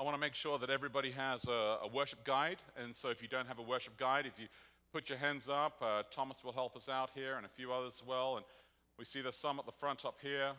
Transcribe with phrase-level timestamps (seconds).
[0.00, 2.58] I want to make sure that everybody has a, a, worship guide.
[2.80, 4.46] And so if you don't have a worship guide, if you
[4.92, 8.00] put your hands up, uh, Thomas will help us out here and a few others
[8.00, 8.36] as well.
[8.36, 8.46] And
[8.96, 10.52] we see there's some at the front up here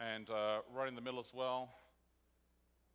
[0.00, 1.68] and uh, right in the middle as well.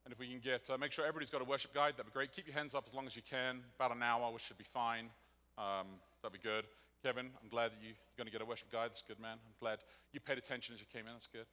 [0.04, 2.12] And if we can get, uh, make sure everybody's got a worship guide, that'd be
[2.12, 2.36] great.
[2.36, 4.68] Keep your hands up as long as you can, about an hour, which should be
[4.74, 5.06] fine.
[5.58, 5.88] Um,
[6.22, 6.66] that'd be good.
[7.02, 8.90] Kevin, I'm glad that you, are going to get a worship guide.
[8.92, 9.38] That's good, man.
[9.40, 9.80] I'm glad
[10.12, 11.14] you paid attention as you came in.
[11.14, 11.46] That's good.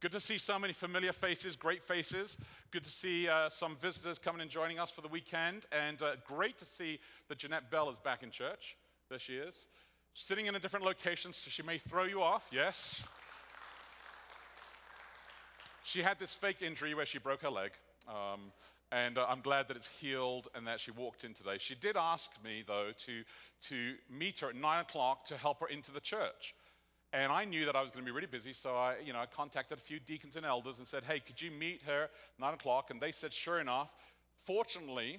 [0.00, 2.36] Good to see so many familiar faces, great faces.
[2.70, 5.66] Good to see uh, some visitors coming and joining us for the weekend.
[5.72, 8.76] And uh, great to see that Jeanette Bell is back in church.
[9.10, 9.66] There she is.
[10.14, 12.46] Sitting in a different location, so she may throw you off.
[12.52, 13.04] Yes.
[15.82, 17.72] She had this fake injury where she broke her leg.
[18.06, 18.52] Um,
[18.92, 21.56] and uh, I'm glad that it's healed and that she walked in today.
[21.58, 23.24] She did ask me, though, to,
[23.68, 26.54] to meet her at 9 o'clock to help her into the church.
[27.12, 29.20] And I knew that I was going to be really busy, so I, you know,
[29.20, 32.54] I contacted a few deacons and elders and said, "Hey, could you meet her 9
[32.54, 33.90] o'clock?" And they said, "Sure enough."
[34.46, 35.18] Fortunately,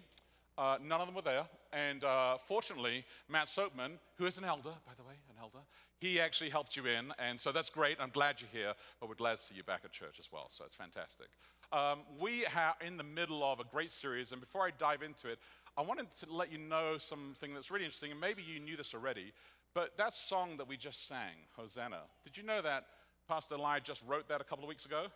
[0.58, 4.74] uh, none of them were there, and uh, fortunately, Matt Soapman, who is an elder,
[4.86, 5.60] by the way, an elder,
[6.00, 7.98] he actually helped you in, and so that's great.
[8.00, 10.48] I'm glad you're here, but we're glad to see you back at church as well.
[10.50, 11.28] So it's fantastic.
[11.72, 15.30] Um, we are in the middle of a great series, and before I dive into
[15.30, 15.40] it,
[15.78, 18.94] I wanted to let you know something that's really interesting, and maybe you knew this
[18.94, 19.32] already.
[19.74, 22.86] But that song that we just sang, Hosanna, did you know that
[23.28, 25.08] Pastor Eli just wrote that a couple of weeks ago?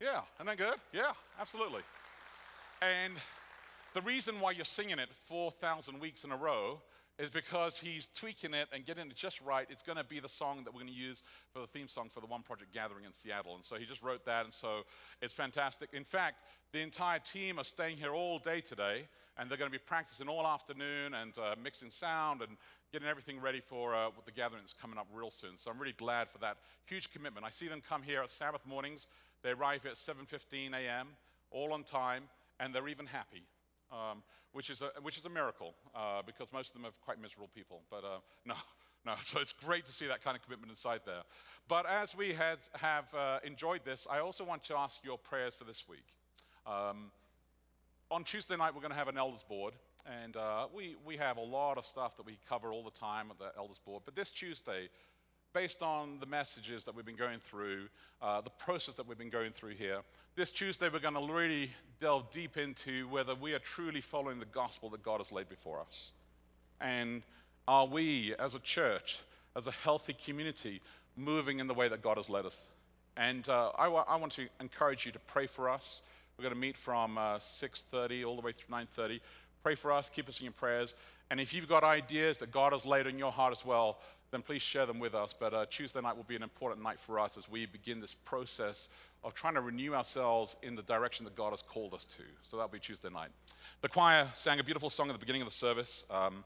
[0.00, 0.78] Yeah, isn't that good?
[0.92, 1.82] Yeah, absolutely.
[2.82, 3.14] And
[3.94, 6.80] the reason why you're singing it 4,000 weeks in a row
[7.18, 9.66] is because he's tweaking it and getting it just right.
[9.70, 12.10] It's going to be the song that we're going to use for the theme song
[12.12, 13.54] for the One Project Gathering in Seattle.
[13.54, 14.82] And so he just wrote that, and so
[15.22, 15.90] it's fantastic.
[15.94, 16.36] In fact,
[16.72, 20.28] the entire team are staying here all day today, and they're going to be practicing
[20.28, 22.58] all afternoon and uh, mixing sound and
[22.92, 25.56] getting everything ready for uh, the gathering that's coming up real soon.
[25.56, 26.56] So I'm really glad for that
[26.86, 27.44] huge commitment.
[27.44, 29.06] I see them come here at Sabbath mornings.
[29.42, 31.08] They arrive at 7:15 a.m.
[31.50, 32.24] all on time,
[32.60, 33.42] and they're even happy,
[33.92, 34.22] um,
[34.52, 37.50] which is a which is a miracle uh, because most of them are quite miserable
[37.54, 37.82] people.
[37.90, 38.54] But uh, no.
[39.04, 41.22] No, so it's great to see that kind of commitment inside there.
[41.68, 45.54] But as we had, have uh, enjoyed this, I also want to ask your prayers
[45.54, 46.04] for this week.
[46.66, 47.12] Um,
[48.10, 49.74] on Tuesday night, we're going to have an elders board,
[50.22, 53.30] and uh, we, we have a lot of stuff that we cover all the time
[53.30, 54.02] at the Elders Board.
[54.04, 54.88] But this Tuesday,
[55.52, 57.88] based on the messages that we've been going through,
[58.22, 60.00] uh, the process that we've been going through here,
[60.36, 64.46] this Tuesday we're going to really delve deep into whether we are truly following the
[64.46, 66.12] gospel that God has laid before us.
[66.80, 67.22] And
[67.66, 69.18] are we, as a church,
[69.56, 70.82] as a healthy community,
[71.16, 72.62] moving in the way that God has led us?
[73.16, 76.02] And uh, I, want to encourage you to pray for us.
[76.36, 79.20] We're going to meet from uh, 6.30 all the way through 9.30.
[79.66, 80.94] Pray for us, keep us in your prayers.
[81.28, 83.98] And if you've got ideas that God has laid on your heart as well,
[84.30, 85.34] then please share them with us.
[85.36, 88.14] But uh, Tuesday night will be an important night for us as we begin this
[88.14, 88.88] process
[89.24, 92.22] of trying to renew ourselves in the direction that God has called us to.
[92.48, 93.30] So that'll be Tuesday night.
[93.80, 96.44] The choir sang a beautiful song at the beginning of the service um,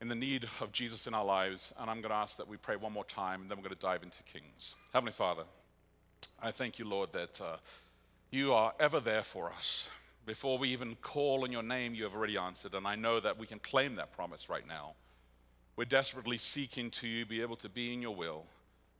[0.00, 1.74] in the need of Jesus in our lives.
[1.80, 3.74] And I'm going to ask that we pray one more time, and then we're going
[3.74, 4.76] to dive into Kings.
[4.92, 5.42] Heavenly Father,
[6.40, 7.56] I thank you, Lord, that uh,
[8.30, 9.88] you are ever there for us.
[10.26, 12.74] Before we even call on your name, you have already answered.
[12.74, 14.94] And I know that we can claim that promise right now.
[15.76, 18.44] We're desperately seeking to you, be able to be in your will.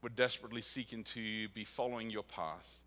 [0.02, 2.78] We're desperately seeking to be following your path.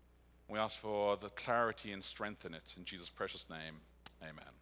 [0.48, 2.74] We ask for the clarity and strength in it.
[2.76, 3.76] In Jesus' precious name,
[4.22, 4.52] amen.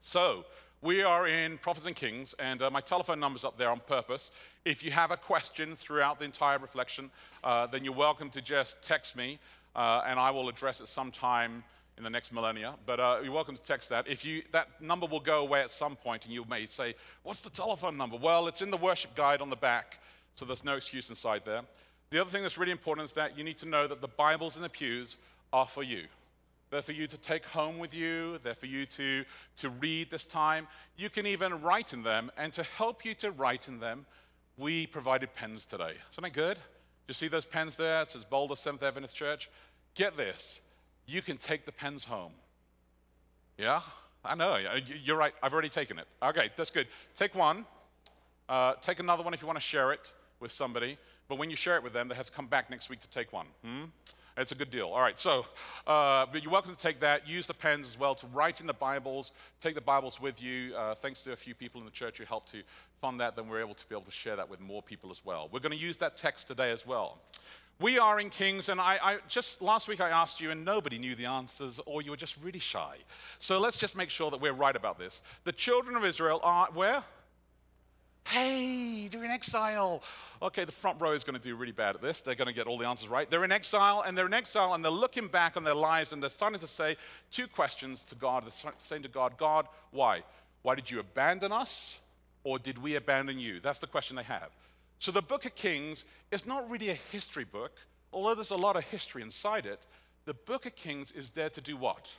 [0.00, 0.46] So,
[0.82, 4.30] we are in Prophets and Kings, and uh, my telephone number's up there on purpose.
[4.64, 7.10] If you have a question throughout the entire reflection,
[7.44, 9.38] uh, then you're welcome to just text me,
[9.76, 11.62] uh, and I will address it sometime
[12.00, 14.08] in the next millennia, but uh, you're welcome to text that.
[14.08, 16.94] If you, that number will go away at some point, and you may say,
[17.24, 18.16] What's the telephone number?
[18.16, 19.98] Well, it's in the worship guide on the back,
[20.34, 21.60] so there's no excuse inside there.
[22.08, 24.56] The other thing that's really important is that you need to know that the Bibles
[24.56, 25.18] in the pews
[25.52, 26.06] are for you.
[26.70, 28.38] They're for you to take home with you.
[28.42, 29.24] They're for you to,
[29.56, 30.68] to read this time.
[30.96, 32.30] You can even write in them.
[32.38, 34.06] And to help you to write in them,
[34.56, 35.94] we provided pens today.
[36.12, 36.58] Isn't that good?
[37.08, 38.02] You see those pens there?
[38.02, 39.50] It says Boulder Seventh Adventist Church.
[39.94, 40.60] Get this
[41.10, 42.32] you can take the pens home.
[43.58, 43.80] Yeah?
[44.24, 44.58] I know.
[45.02, 45.34] You're right.
[45.42, 46.06] I've already taken it.
[46.22, 46.86] Okay, that's good.
[47.16, 47.66] Take one.
[48.48, 50.98] Uh, take another one if you want to share it with somebody.
[51.28, 53.08] But when you share it with them, they have to come back next week to
[53.08, 53.46] take one.
[53.64, 53.84] Hmm?
[54.36, 54.88] It's a good deal.
[54.88, 55.44] All right, so
[55.86, 57.28] uh, but you're welcome to take that.
[57.28, 59.32] Use the pens as well to write in the Bibles.
[59.60, 60.74] Take the Bibles with you.
[60.74, 62.62] Uh, thanks to a few people in the church who helped to
[63.00, 65.24] fund that, then we're able to be able to share that with more people as
[65.24, 65.48] well.
[65.52, 67.18] We're going to use that text today as well.
[67.80, 70.98] We are in Kings, and I, I, just last week I asked you, and nobody
[70.98, 72.96] knew the answers, or you were just really shy.
[73.38, 75.22] So let's just make sure that we're right about this.
[75.44, 77.02] The children of Israel are where?
[78.28, 80.02] Hey, they're in exile.
[80.42, 82.20] Okay, the front row is going to do really bad at this.
[82.20, 83.30] They're going to get all the answers right.
[83.30, 86.22] They're in exile, and they're in exile, and they're looking back on their lives, and
[86.22, 86.98] they're starting to say
[87.30, 88.44] two questions to God.
[88.44, 90.22] They're saying to God, God, why?
[90.62, 91.98] Why did you abandon us,
[92.44, 93.58] or did we abandon you?
[93.58, 94.50] That's the question they have.
[95.00, 97.72] So the book of Kings is not really a history book,
[98.12, 99.80] although there's a lot of history inside it.
[100.26, 102.14] The book of Kings is there to do what?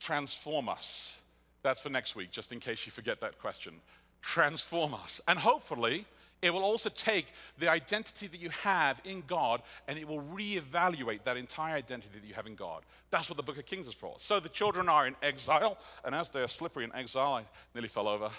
[0.00, 1.18] Transform us.
[1.62, 3.74] That's for next week, just in case you forget that question.
[4.22, 5.20] Transform us.
[5.28, 6.06] And hopefully,
[6.40, 7.26] it will also take
[7.58, 12.26] the identity that you have in God and it will reevaluate that entire identity that
[12.26, 12.84] you have in God.
[13.10, 14.14] That's what the book of Kings is for.
[14.18, 17.44] So the children are in exile, and as they're slippery in exile, I
[17.74, 18.30] nearly fell over.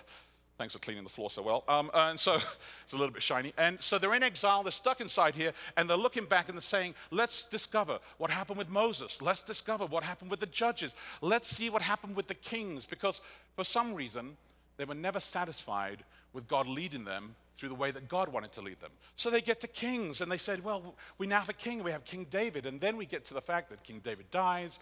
[0.59, 1.63] Thanks for cleaning the floor so well.
[1.69, 2.33] Um, and so
[2.83, 3.53] it's a little bit shiny.
[3.57, 6.61] And so they're in exile, they're stuck inside here, and they're looking back and they're
[6.61, 9.21] saying, let's discover what happened with Moses.
[9.21, 10.95] Let's discover what happened with the judges.
[11.21, 12.85] Let's see what happened with the kings.
[12.85, 13.21] Because
[13.55, 14.35] for some reason,
[14.75, 16.03] they were never satisfied
[16.33, 18.91] with God leading them through the way that God wanted to lead them.
[19.15, 21.91] So they get to kings and they said, Well, we now have a king, we
[21.91, 22.65] have King David.
[22.65, 24.79] And then we get to the fact that King David dies,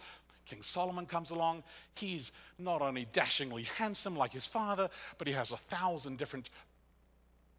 [0.48, 1.62] King Solomon comes along.
[1.94, 6.50] He's not only dashingly handsome like his father, but he has a thousand different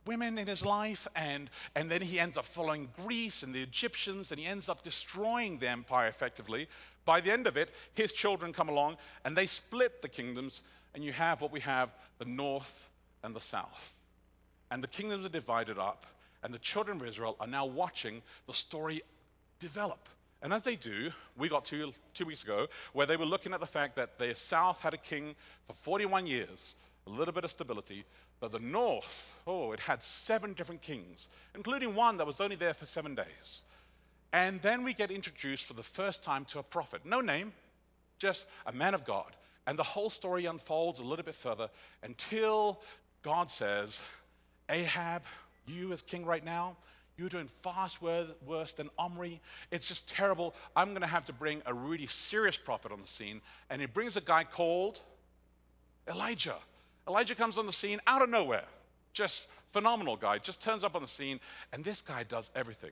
[0.05, 1.07] women in his life.
[1.15, 4.83] And, and then he ends up following Greece and the Egyptians, and he ends up
[4.83, 6.67] destroying the empire effectively.
[7.05, 10.61] By the end of it, his children come along and they split the kingdoms,
[10.93, 12.89] and you have what we have the north
[13.23, 13.93] and the south.
[14.71, 16.05] And the kingdoms are divided up,
[16.43, 19.01] and the children of Israel are now watching the story
[19.59, 20.09] develop.
[20.41, 23.59] And as they do, we got two, two weeks ago where they were looking at
[23.59, 25.35] the fact that the south had a king
[25.67, 26.75] for 41 years,
[27.07, 28.05] a little bit of stability,
[28.39, 32.73] but the north, oh, it had seven different kings, including one that was only there
[32.73, 33.63] for seven days.
[34.31, 37.01] And then we get introduced for the first time to a prophet.
[37.03, 37.51] No name,
[38.17, 39.35] just a man of God.
[39.67, 41.69] And the whole story unfolds a little bit further
[42.01, 42.81] until
[43.23, 44.01] God says,
[44.69, 45.23] Ahab,
[45.65, 46.77] you as king right now,
[47.19, 49.41] you're doing far worse than Omri.
[49.71, 50.55] It's just terrible.
[50.75, 53.41] I'm going to have to bring a really serious prophet on the scene.
[53.69, 55.01] And he brings a guy called
[56.07, 56.55] Elijah.
[57.07, 58.65] Elijah comes on the scene out of nowhere.
[59.11, 60.37] Just phenomenal guy.
[60.37, 61.41] Just turns up on the scene.
[61.73, 62.91] And this guy does everything.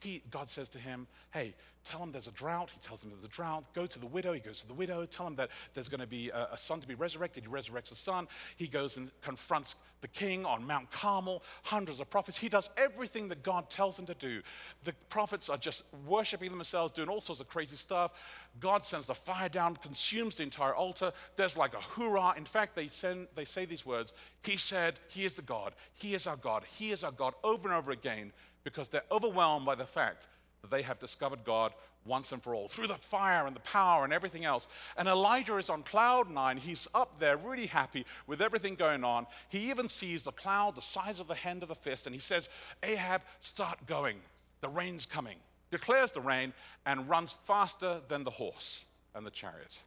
[0.00, 1.54] He, God says to him, Hey,
[1.86, 2.70] tell him there's a drought.
[2.70, 3.64] He tells him there's a drought.
[3.74, 4.32] Go to the widow.
[4.32, 5.06] He goes to the widow.
[5.06, 7.44] Tell him that there's going to be a, a son to be resurrected.
[7.44, 8.26] He resurrects a son.
[8.56, 11.42] He goes and confronts the king on Mount Carmel.
[11.62, 12.36] Hundreds of prophets.
[12.36, 14.42] He does everything that God tells him to do.
[14.84, 18.12] The prophets are just worshiping themselves, doing all sorts of crazy stuff.
[18.60, 21.12] God sends the fire down, consumes the entire altar.
[21.36, 22.34] There's like a hoorah.
[22.36, 24.12] In fact, they, send, they say these words
[24.42, 25.74] He said, He is the God.
[25.94, 26.64] He is our God.
[26.78, 28.32] He is our God over and over again
[28.64, 30.26] because they're overwhelmed by the fact
[30.62, 31.72] that they have discovered God
[32.04, 34.68] once and for all through the fire and the power and everything else.
[34.96, 36.56] And Elijah is on cloud nine.
[36.56, 39.26] He's up there really happy with everything going on.
[39.48, 42.20] He even sees the cloud the size of the hand of the fist and he
[42.20, 42.48] says,
[42.82, 44.18] Ahab, start going.
[44.60, 45.36] The rain's coming.
[45.70, 46.52] Declares the rain
[46.84, 49.78] and runs faster than the horse and the chariot,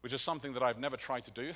[0.00, 1.52] which is something that I've never tried to do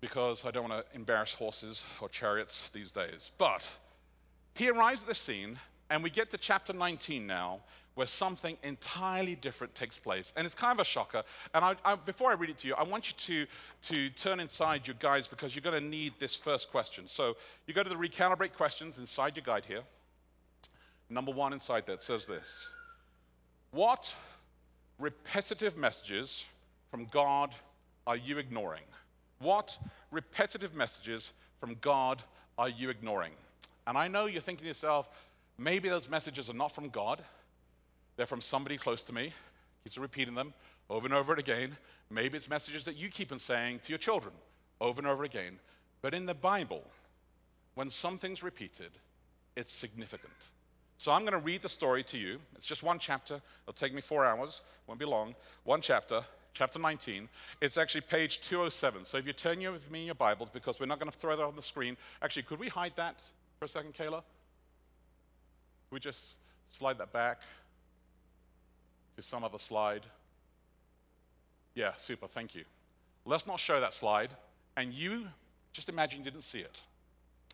[0.00, 3.30] because I don't want to embarrass horses or chariots these days.
[3.38, 3.68] But
[4.54, 5.58] he arrives at the scene,
[5.90, 7.60] and we get to chapter 19 now,
[7.94, 10.32] where something entirely different takes place.
[10.36, 11.22] And it's kind of a shocker.
[11.54, 13.46] And I, I, before I read it to you, I want you
[13.84, 17.04] to, to turn inside your guides because you're going to need this first question.
[17.08, 19.80] So you go to the recalibrate questions inside your guide here.
[21.08, 22.66] Number one inside that says this
[23.70, 24.14] What
[24.98, 26.44] repetitive messages
[26.90, 27.54] from God
[28.06, 28.82] are you ignoring?
[29.38, 29.78] What
[30.10, 32.22] repetitive messages from God
[32.58, 33.32] are you ignoring?
[33.86, 35.08] And I know you're thinking to yourself,
[35.58, 37.22] maybe those messages are not from God,
[38.16, 39.32] they're from somebody close to me.
[39.84, 40.54] He's repeating them
[40.90, 41.76] over and over again.
[42.10, 44.32] Maybe it's messages that you keep on saying to your children
[44.80, 45.58] over and over again.
[46.02, 46.82] But in the Bible,
[47.74, 48.90] when something's repeated,
[49.54, 50.32] it's significant.
[50.98, 52.38] So I'm going to read the story to you.
[52.54, 53.40] It's just one chapter.
[53.64, 55.34] It'll take me four hours, won't be long.
[55.64, 56.22] One chapter,
[56.54, 57.28] chapter 19.
[57.60, 59.04] It's actually page 207.
[59.04, 61.42] So if you turn with me your Bibles, because we're not going to throw that
[61.42, 61.96] on the screen.
[62.22, 63.22] Actually, could we hide that?
[63.58, 64.22] for a second, Kayla?
[65.90, 66.38] We just
[66.70, 67.40] slide that back
[69.16, 70.02] to some other slide.
[71.74, 72.64] Yeah, super, thank you.
[73.24, 74.30] Let's not show that slide,
[74.76, 75.26] and you
[75.72, 76.80] just imagine you didn't see it.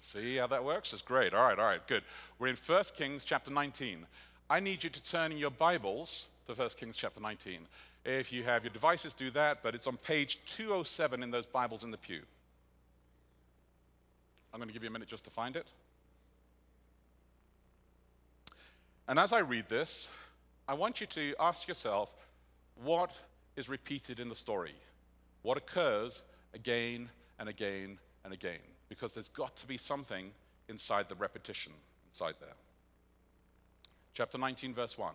[0.00, 0.92] See how that works?
[0.92, 1.32] It's great.
[1.32, 2.02] All right, all right, good.
[2.38, 4.06] We're in 1 Kings chapter 19.
[4.50, 7.60] I need you to turn in your Bibles to 1 Kings chapter 19.
[8.04, 11.84] If you have your devices, do that, but it's on page 207 in those Bibles
[11.84, 12.22] in the pew.
[14.52, 15.66] I'm going to give you a minute just to find it.
[19.09, 20.09] And as I read this,
[20.68, 22.11] I want you to ask yourself
[22.82, 23.11] what
[23.56, 24.75] is repeated in the story?
[25.42, 26.23] What occurs
[26.54, 30.30] again and again and again because there's got to be something
[30.68, 31.73] inside the repetition
[32.11, 32.54] inside there.
[34.14, 35.14] Chapter 19, verse 1.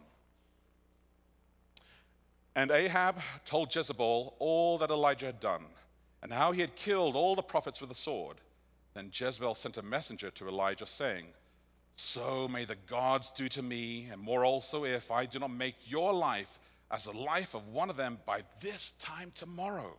[2.55, 5.65] And Ahab told Jezebel all that Elijah had done
[6.23, 8.37] and how he had killed all the prophets with the sword.
[8.95, 11.27] Then Jezebel sent a messenger to Elijah, saying,
[11.97, 15.75] So may the gods do to me, and more also, if I do not make
[15.85, 16.59] your life
[16.91, 19.97] as the life of one of them by this time tomorrow.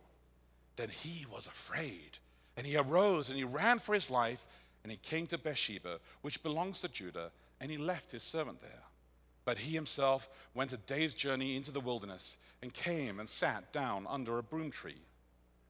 [0.77, 2.17] Then he was afraid,
[2.55, 4.45] and he arose and he ran for his life,
[4.81, 8.83] and he came to Beersheba, which belongs to Judah, and he left his servant there.
[9.43, 14.07] But he himself went a day's journey into the wilderness, and came and sat down
[14.09, 15.01] under a broom tree.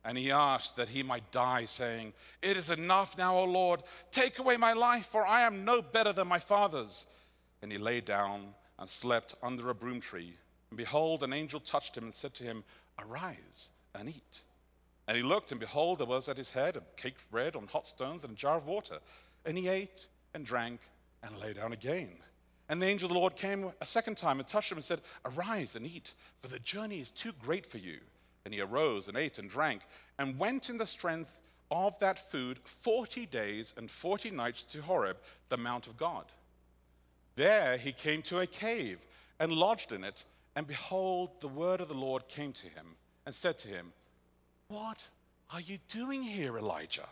[0.06, 4.40] And he asked that he might die, saying, It is enough now, O Lord, take
[4.40, 7.06] away my life, for I am no better than my fathers.
[7.62, 10.36] And he lay down and slept under a broom tree.
[10.70, 12.64] And behold, an angel touched him and said to him,
[12.98, 14.42] Arise and eat.
[15.08, 17.68] And he looked, and behold, there was at his head a cake of bread on
[17.68, 19.00] hot stones and a jar of water.
[19.46, 20.80] And he ate and drank
[21.24, 22.12] and lay down again.
[22.70, 25.02] And the angel of the Lord came a second time and touched him and said,
[25.26, 27.98] Arise and eat, for the journey is too great for you.
[28.50, 29.84] And he arose and ate and drank
[30.18, 31.38] and went in the strength
[31.70, 35.18] of that food 40 days and 40 nights to Horeb,
[35.50, 36.26] the Mount of God.
[37.36, 39.06] There he came to a cave
[39.40, 40.24] and lodged in it.
[40.56, 42.88] And behold, the word of the Lord came to him
[43.28, 43.94] and said to him,
[44.70, 44.98] What
[45.54, 47.08] are you doing here, Elijah?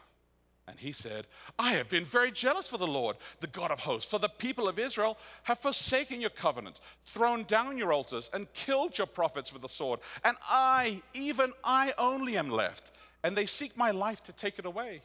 [0.68, 4.10] And he said, I have been very jealous for the Lord, the God of hosts,
[4.10, 8.98] for the people of Israel have forsaken your covenant, thrown down your altars, and killed
[8.98, 10.02] your prophets with the sword.
[10.26, 12.92] And I, even I only am left,
[13.24, 15.02] and they seek my life to take it away.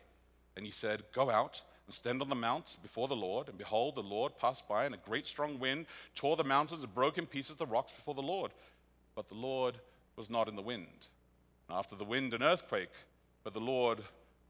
[0.57, 3.49] And he said, Go out and stand on the mount before the Lord.
[3.49, 6.95] And behold, the Lord passed by, and a great strong wind tore the mountains and
[6.95, 8.53] broke in pieces the rocks before the Lord.
[9.15, 9.79] But the Lord
[10.17, 11.07] was not in the wind.
[11.69, 12.91] And after the wind, an earthquake,
[13.45, 14.03] but the Lord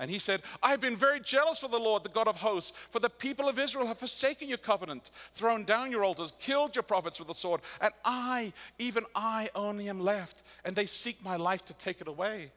[0.00, 2.72] And he said, I have been very jealous for the Lord, the God of hosts,
[2.90, 6.82] for the people of Israel have forsaken your covenant, thrown down your altars, killed your
[6.82, 11.36] prophets with the sword, and I, even I only am left, and they seek my
[11.36, 12.50] life to take it away.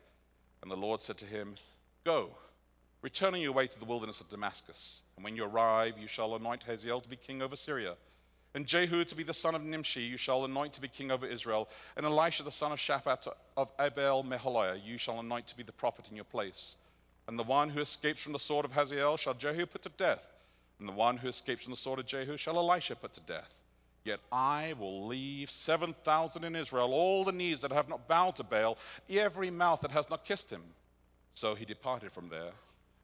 [0.61, 1.55] And the Lord said to him,
[2.05, 2.29] Go,
[3.01, 6.35] return on your way to the wilderness of Damascus, and when you arrive, you shall
[6.35, 7.95] anoint Hazael to be king over Syria.
[8.55, 11.25] And Jehu to be the son of Nimshi, you shall anoint to be king over
[11.25, 11.67] Israel.
[11.97, 15.71] And Elisha the son of Shaphat of Abel Meholah, you shall anoint to be the
[15.73, 16.77] prophet in your place.
[17.27, 20.27] And the one who escapes from the sword of Hazael shall Jehu put to death,
[20.79, 23.53] and the one who escapes from the sword of Jehu shall Elisha put to death.
[24.03, 28.43] Yet I will leave 7,000 in Israel, all the knees that have not bowed to
[28.43, 28.77] Baal,
[29.09, 30.63] every mouth that has not kissed him.
[31.33, 32.51] So he departed from there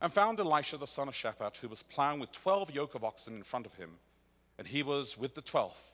[0.02, 3.36] and found Elisha the son of Shaphat, who was plowing with 12 yoke of oxen
[3.36, 3.92] in front of him,
[4.58, 5.89] and he was with the twelfth.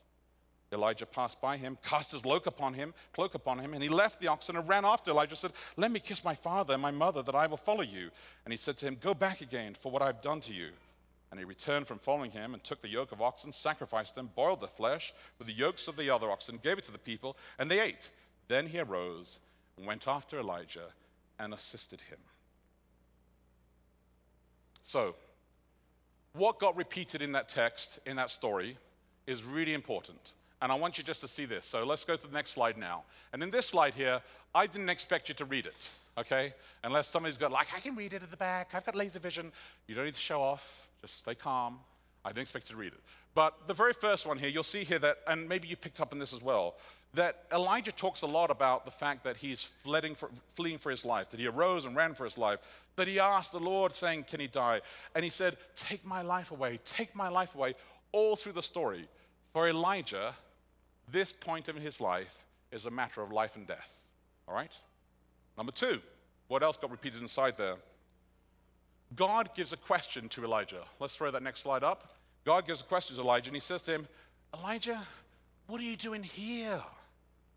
[0.76, 4.20] Elijah passed by him, cast his cloak upon him, cloak upon him, and he left
[4.20, 7.24] the oxen and ran after Elijah, said, Let me kiss my father and my mother,
[7.24, 8.12] that I will follow you.
[8.46, 10.70] And he said to him, Go back again for what I've done to you.
[11.32, 14.62] And he returned from following him and took the yoke of oxen, sacrificed them, boiled
[14.62, 17.70] the flesh with the yokes of the other oxen, gave it to the people, and
[17.70, 18.12] they ate.
[18.48, 19.40] Then he arose
[19.78, 20.88] and went after Elijah
[21.40, 22.20] and assisted him.
[24.84, 25.16] So,
[26.34, 28.78] what got repeated in that text, in that story,
[29.26, 30.34] is really important.
[30.62, 31.66] And I want you just to see this.
[31.66, 33.04] So let's go to the next slide now.
[33.34, 34.22] And in this slide here,
[34.54, 36.54] I didn't expect you to read it, okay?
[36.84, 39.52] Unless somebody's got, like, I can read it at the back, I've got laser vision.
[39.88, 41.80] You don't need to show off, just stay calm.
[42.24, 43.00] I didn't expect you to read it.
[43.36, 46.14] But the very first one here, you'll see here that, and maybe you picked up
[46.14, 46.76] on this as well,
[47.14, 51.30] that Elijah talks a lot about the fact that he's for, fleeing for his life,
[51.30, 52.60] that he arose and ran for his life,
[52.96, 54.82] that he asked the Lord, saying, Can he die?
[55.14, 57.76] And he said, Take my life away, take my life away,
[58.12, 59.08] all through the story.
[59.54, 60.34] For Elijah,
[61.12, 62.34] this point in his life
[62.72, 63.98] is a matter of life and death.
[64.48, 64.72] All right?
[65.58, 66.00] Number two,
[66.48, 67.76] what else got repeated inside there?
[69.16, 70.84] God gives a question to Elijah.
[71.00, 72.16] Let's throw that next slide up.
[72.44, 74.08] God gives a question to Elijah, and he says to him,
[74.54, 75.02] Elijah,
[75.68, 76.82] what are you doing here?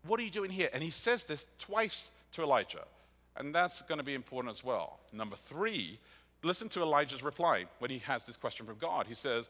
[0.05, 0.69] What are you doing here?
[0.73, 2.85] And he says this twice to Elijah.
[3.35, 4.99] And that's going to be important as well.
[5.13, 5.99] Number three,
[6.43, 9.05] listen to Elijah's reply when he has this question from God.
[9.07, 9.49] He says,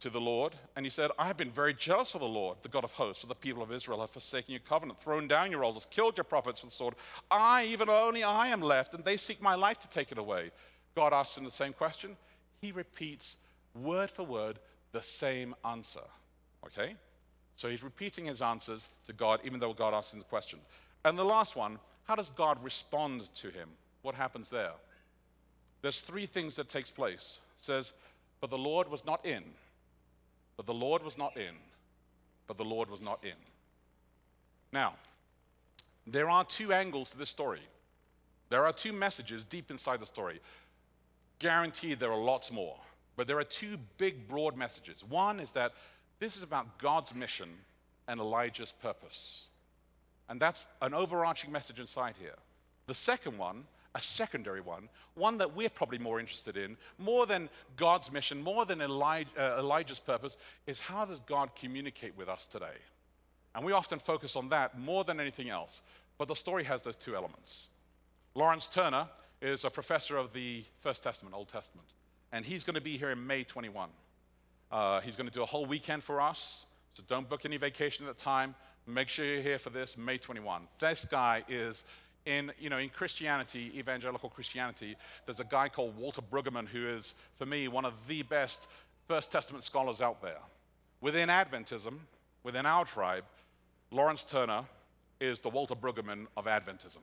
[0.00, 2.68] to the Lord, and he said, I have been very jealous of the Lord, the
[2.68, 5.64] God of hosts, for the people of Israel have forsaken your covenant, thrown down your
[5.64, 6.94] altars, killed your prophets with the sword.
[7.30, 10.50] I, even only I am left, and they seek my life to take it away.
[10.94, 12.16] God asks him the same question.
[12.60, 13.36] He repeats
[13.74, 14.58] word for word
[14.92, 16.04] the same answer.
[16.66, 16.94] Okay?
[17.56, 20.58] So he's repeating his answers to God, even though God asked him the question.
[21.04, 23.68] And the last one, how does God respond to him?
[24.02, 24.72] What happens there?
[25.82, 27.38] There's three things that takes place.
[27.58, 27.92] It says,
[28.40, 29.42] but the Lord was not in.
[30.56, 31.54] But the Lord was not in.
[32.46, 33.38] But the Lord was not in.
[34.72, 34.94] Now,
[36.06, 37.62] there are two angles to this story.
[38.50, 40.40] There are two messages deep inside the story.
[41.38, 42.76] Guaranteed there are lots more.
[43.16, 45.02] But there are two big, broad messages.
[45.08, 45.72] One is that
[46.18, 47.48] this is about God's mission
[48.08, 49.46] and Elijah's purpose.
[50.28, 52.36] And that's an overarching message inside here.
[52.86, 57.48] The second one, a secondary one, one that we're probably more interested in, more than
[57.76, 60.36] God's mission, more than Elijah, uh, Elijah's purpose,
[60.66, 62.76] is how does God communicate with us today?
[63.54, 65.80] And we often focus on that more than anything else.
[66.18, 67.68] But the story has those two elements.
[68.34, 69.08] Lawrence Turner
[69.40, 71.86] is a professor of the First Testament, Old Testament,
[72.32, 73.90] and he's going to be here in May 21.
[74.72, 78.06] Uh, he's going to do a whole weekend for us, so don't book any vacation
[78.06, 78.54] at the time.
[78.86, 80.62] Make sure you're here for this, May 21.
[80.78, 81.84] This guy is
[82.26, 87.14] in, you know, in Christianity, evangelical Christianity, there's a guy called Walter Brueggemann who is,
[87.36, 88.68] for me, one of the best
[89.06, 90.38] First Testament scholars out there.
[91.00, 91.98] Within Adventism,
[92.42, 93.24] within our tribe,
[93.90, 94.64] Lawrence Turner
[95.20, 96.98] is the Walter Brueggemann of Adventism.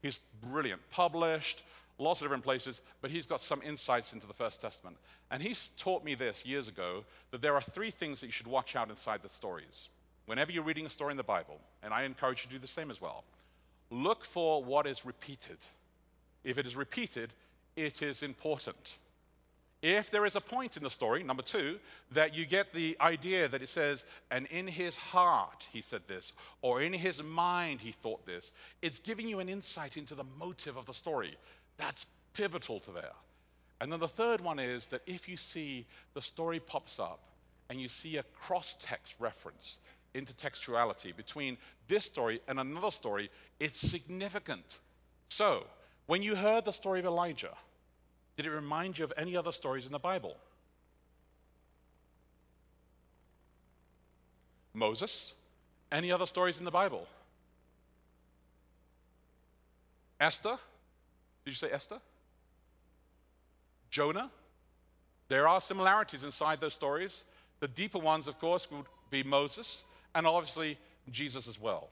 [0.00, 1.62] He's brilliant, published,
[1.98, 4.96] lots of different places, but he's got some insights into the First Testament.
[5.30, 8.46] And he's taught me this years ago that there are three things that you should
[8.46, 9.88] watch out inside the stories.
[10.26, 12.66] Whenever you're reading a story in the Bible, and I encourage you to do the
[12.66, 13.24] same as well,
[13.92, 15.58] look for what is repeated.
[16.42, 17.32] If it is repeated,
[17.76, 18.96] it is important.
[19.82, 21.80] If there is a point in the story, number two,
[22.12, 26.32] that you get the idea that it says, and in his heart he said this,
[26.62, 30.76] or in his mind he thought this, it's giving you an insight into the motive
[30.76, 31.36] of the story.
[31.78, 33.12] That's pivotal to there.
[33.80, 35.84] And then the third one is that if you see
[36.14, 37.18] the story pops up
[37.68, 39.78] and you see a cross text reference
[40.14, 41.56] into textuality between
[41.88, 44.80] this story and another story, it's significant.
[45.28, 45.64] So,
[46.06, 47.54] when you heard the story of Elijah,
[48.36, 50.36] did it remind you of any other stories in the Bible?
[54.74, 55.34] Moses?
[55.90, 57.06] Any other stories in the Bible?
[60.18, 60.56] Esther?
[61.44, 61.98] Did you say Esther?
[63.90, 64.30] Jonah?
[65.28, 67.24] There are similarities inside those stories.
[67.60, 70.78] The deeper ones, of course, would be Moses and obviously
[71.10, 71.88] Jesus as well.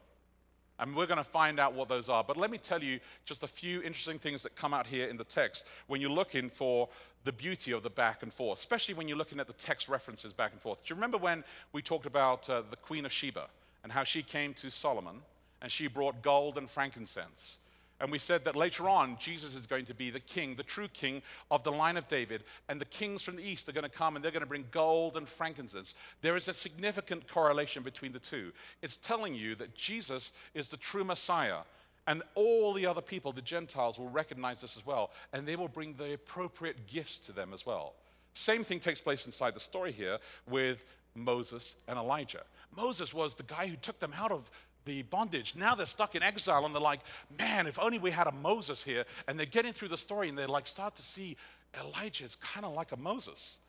[0.79, 2.23] And we're going to find out what those are.
[2.23, 5.15] But let me tell you just a few interesting things that come out here in
[5.15, 6.89] the text when you're looking for
[7.23, 10.33] the beauty of the back and forth, especially when you're looking at the text references
[10.33, 10.83] back and forth.
[10.83, 13.45] Do you remember when we talked about uh, the Queen of Sheba
[13.83, 15.17] and how she came to Solomon
[15.61, 17.59] and she brought gold and frankincense?
[18.01, 20.87] And we said that later on, Jesus is going to be the king, the true
[20.87, 22.43] king of the line of David.
[22.67, 24.65] And the kings from the east are going to come and they're going to bring
[24.71, 25.93] gold and frankincense.
[26.21, 28.51] There is a significant correlation between the two.
[28.81, 31.59] It's telling you that Jesus is the true Messiah.
[32.07, 35.11] And all the other people, the Gentiles, will recognize this as well.
[35.31, 37.93] And they will bring the appropriate gifts to them as well.
[38.33, 40.17] Same thing takes place inside the story here
[40.49, 40.83] with
[41.13, 42.41] Moses and Elijah.
[42.75, 44.49] Moses was the guy who took them out of
[44.85, 45.55] the bondage.
[45.55, 47.01] Now they're stuck in exile and they're like,
[47.37, 49.05] man, if only we had a Moses here.
[49.27, 51.37] And they're getting through the story and they like start to see
[51.79, 53.59] Elijah is kind of like a Moses.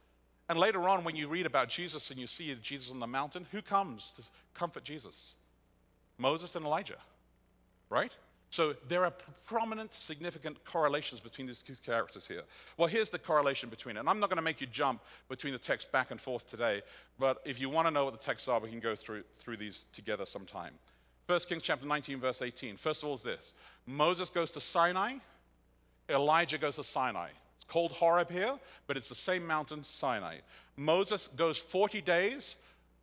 [0.49, 3.47] And later on, when you read about Jesus and you see Jesus on the mountain,
[3.53, 4.23] who comes to
[4.55, 5.35] comfort Jesus?
[6.19, 6.99] Moses and Elijah,
[7.89, 8.15] right?
[8.51, 9.15] So there are
[9.47, 12.43] prominent, significant correlations between these two characters here.
[12.77, 14.01] Well, here's the correlation between it.
[14.01, 16.83] And I'm not going to make you jump between the text back and forth today,
[17.19, 19.57] but if you want to know what the texts are, we can go through, through
[19.57, 20.75] these together sometime.
[21.27, 22.77] 1 Kings chapter 19, verse 18.
[22.77, 23.55] First of all, is this
[23.87, 25.15] Moses goes to Sinai,
[26.09, 27.29] Elijah goes to Sinai.
[27.57, 30.39] It's called Horeb here, but it's the same mountain, Sinai.
[30.77, 32.57] Moses goes 40 days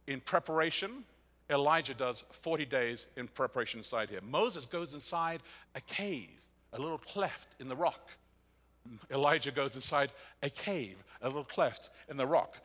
[0.08, 1.04] in preparation.
[1.50, 4.20] Elijah does 40 days in preparation inside here.
[4.22, 5.42] Moses goes inside
[5.76, 6.30] a cave,
[6.74, 8.12] a little cleft in the rock.
[9.12, 10.12] Elijah goes inside
[10.44, 12.58] a cave, a little cleft in the rock.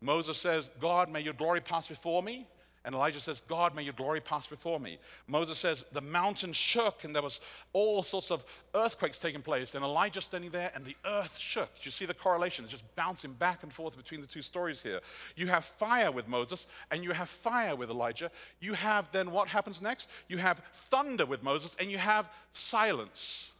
[0.00, 2.46] Moses says, God, may your glory pass before me.
[2.84, 4.98] And Elijah says, God, may your glory pass before me.
[5.28, 7.40] Moses says, the mountain shook and there was
[7.72, 9.76] all sorts of earthquakes taking place.
[9.76, 11.70] And Elijah standing there and the earth shook.
[11.82, 15.00] You see the correlation, it's just bouncing back and forth between the two stories here.
[15.36, 18.32] You have fire with Moses and you have fire with Elijah.
[18.60, 20.08] You have then what happens next?
[20.26, 23.52] You have thunder with Moses and you have silence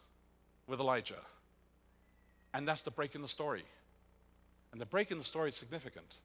[0.66, 1.20] with Elijah.
[2.54, 3.64] And that's the break in the story.
[4.72, 6.16] And the break in the story is significant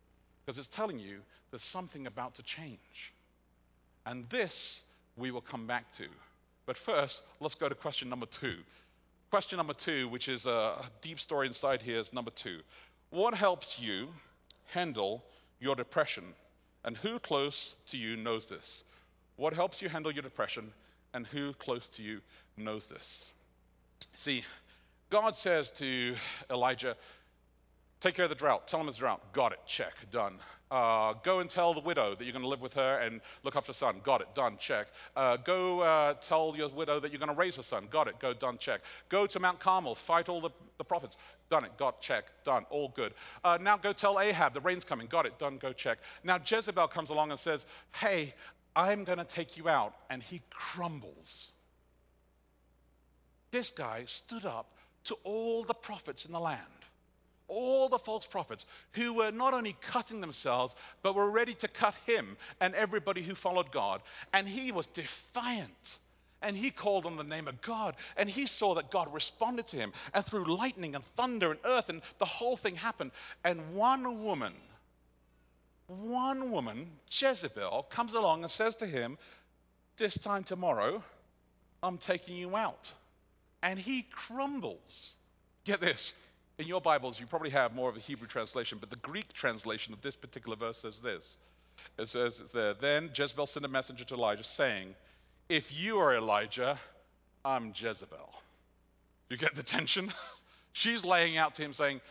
[0.44, 1.20] because it's telling you
[1.52, 3.14] there's something about to change.
[4.06, 4.82] And this
[5.16, 6.06] we will come back to.
[6.66, 8.58] But first, let's go to question number two.
[9.30, 12.60] Question number two, which is a deep story inside here, is number two.
[13.10, 14.10] What helps you
[14.74, 15.24] handle
[15.60, 16.34] your depression
[16.88, 18.86] And who close to you knows this?
[19.36, 20.72] What helps you handle your depression?
[21.14, 22.22] And who close to you
[22.56, 23.32] knows this?
[24.16, 24.46] See,
[25.10, 26.16] God says to
[26.50, 26.96] Elijah,
[28.00, 28.68] Take care of the drought.
[28.68, 29.34] Tell him it's drought.
[29.34, 29.60] Got it.
[29.66, 29.94] Check.
[30.12, 30.36] Done.
[30.70, 33.56] Uh, go and tell the widow that you're going to live with her and look
[33.56, 34.02] after son.
[34.04, 34.28] Got it.
[34.36, 34.58] Done.
[34.60, 34.88] Check.
[35.16, 37.88] Uh, go uh, tell your widow that you're going to raise her son.
[37.90, 38.20] Got it.
[38.20, 38.34] Go.
[38.34, 38.58] Done.
[38.60, 38.82] Check.
[39.10, 39.96] Go to Mount Carmel.
[39.96, 41.18] Fight all the, the prophets.
[41.50, 41.76] Done it.
[41.78, 42.00] Got.
[42.02, 42.26] Check.
[42.44, 42.66] Done.
[42.70, 43.14] All good.
[43.44, 45.08] Uh, now go tell Ahab the rain's coming.
[45.08, 45.40] Got it.
[45.40, 45.58] Done.
[45.58, 45.98] Go check.
[46.24, 47.66] Now Jezebel comes along and says,
[48.00, 48.36] Hey,
[48.76, 49.96] I'm going to take you out.
[50.12, 51.52] And he crumbles.
[53.50, 56.77] This guy stood up to all the prophets in the land
[57.48, 61.96] all the false prophets who were not only cutting themselves, but were ready to cut
[62.06, 64.02] him and everybody who followed God.
[64.34, 66.00] And he was defiant.
[66.42, 67.96] And he called on the name of God.
[68.16, 69.92] And he saw that God responded to him.
[70.14, 73.12] And through lightning and thunder and earth, and the whole thing happened.
[73.44, 74.54] And one woman,
[75.88, 79.18] one woman, Jezebel, comes along and says to him,
[79.98, 81.04] This time tomorrow,
[81.82, 82.92] I'm taking you out.
[83.64, 85.14] And he crumbles.
[85.64, 86.14] Get this
[86.60, 89.94] in your Bibles, you probably have more of a Hebrew translation, but the Greek translation
[89.94, 91.38] of this particular verse says this.
[91.98, 94.96] It says it's there, then Jezebel sent a messenger to Elijah saying,
[95.50, 96.80] If you are Elijah,
[97.46, 98.34] I'm Jezebel.
[99.30, 100.12] You get the tension?
[100.74, 102.02] She's laying out to him saying,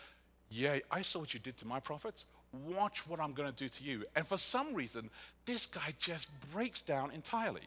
[0.49, 2.27] Yeah, I saw what you did to my prophets.
[2.69, 4.05] Watch what I'm going to do to you.
[4.15, 5.11] And for some reason,
[5.45, 7.63] this guy just breaks down entirely.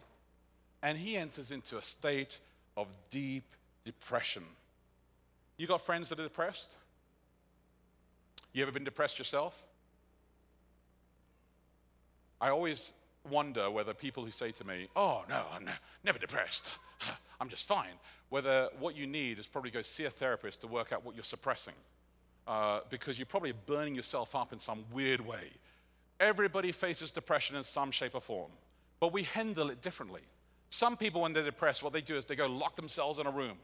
[0.82, 2.40] And he enters into a state
[2.78, 3.44] of deep
[3.84, 4.44] depression.
[5.60, 6.74] You got friends that are depressed?
[8.54, 9.62] You ever been depressed yourself?
[12.40, 12.94] I always
[13.30, 15.70] wonder whether people who say to me, Oh, no, I'm
[16.06, 16.70] never depressed,
[17.42, 20.94] I'm just fine, whether what you need is probably go see a therapist to work
[20.94, 21.76] out what you're suppressing.
[22.48, 25.52] Uh, because you're probably burning yourself up in some weird way.
[26.22, 28.52] Everybody faces depression in some shape or form,
[29.02, 30.22] but we handle it differently.
[30.70, 33.32] Some people, when they're depressed, what they do is they go lock themselves in a
[33.32, 33.58] room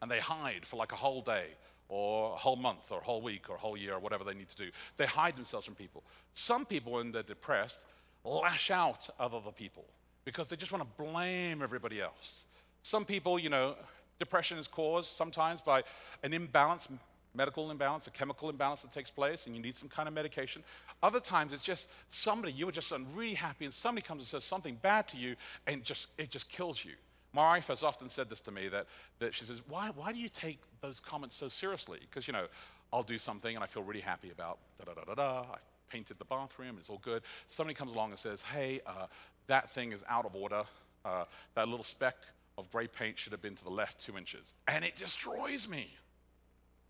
[0.00, 1.46] and they hide for like a whole day
[1.88, 4.34] or a whole month or a whole week or a whole year or whatever they
[4.34, 4.70] need to do.
[4.96, 6.02] They hide themselves from people.
[6.34, 7.86] Some people, when they're depressed,
[8.24, 9.84] lash out at other people
[10.24, 12.46] because they just want to blame everybody else.
[12.82, 13.74] Some people, you know,
[14.18, 15.82] depression is caused sometimes by
[16.22, 16.88] an imbalance,
[17.34, 20.62] medical imbalance, a chemical imbalance that takes place, and you need some kind of medication.
[21.02, 24.44] Other times it's just somebody, you were just really happy, and somebody comes and says
[24.44, 26.92] something bad to you, and just, it just kills you.
[27.32, 28.86] My wife has often said this to me that,
[29.18, 31.98] that she says, why, why do you take those comments so seriously?
[32.00, 32.46] Because, you know,
[32.92, 35.40] I'll do something and I feel really happy about da da da da da.
[35.52, 35.58] I
[35.90, 37.22] painted the bathroom, it's all good.
[37.48, 39.06] Somebody comes along and says, hey, uh,
[39.46, 40.64] that thing is out of order.
[41.04, 42.16] Uh, that little speck
[42.56, 44.54] of gray paint should have been to the left two inches.
[44.66, 45.94] And it destroys me.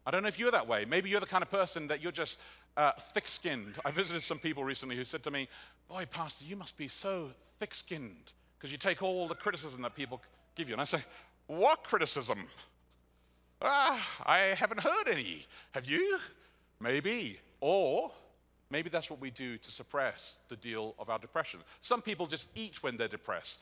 [0.06, 0.84] I don't know if you're that way.
[0.84, 2.40] Maybe you're the kind of person that you're just
[2.76, 3.74] uh, thick skinned.
[3.84, 5.48] I visited some people recently who said to me,
[5.88, 9.94] Boy, Pastor, you must be so thick skinned because you take all the criticism that
[9.94, 10.20] people
[10.54, 10.74] give you.
[10.74, 11.04] And I say,
[11.46, 12.48] What criticism?
[13.60, 15.46] Ah, I haven't heard any.
[15.72, 16.18] Have you?
[16.80, 17.38] Maybe.
[17.60, 18.12] Or
[18.70, 21.60] maybe that's what we do to suppress the deal of our depression.
[21.80, 23.60] Some people just eat when they're depressed.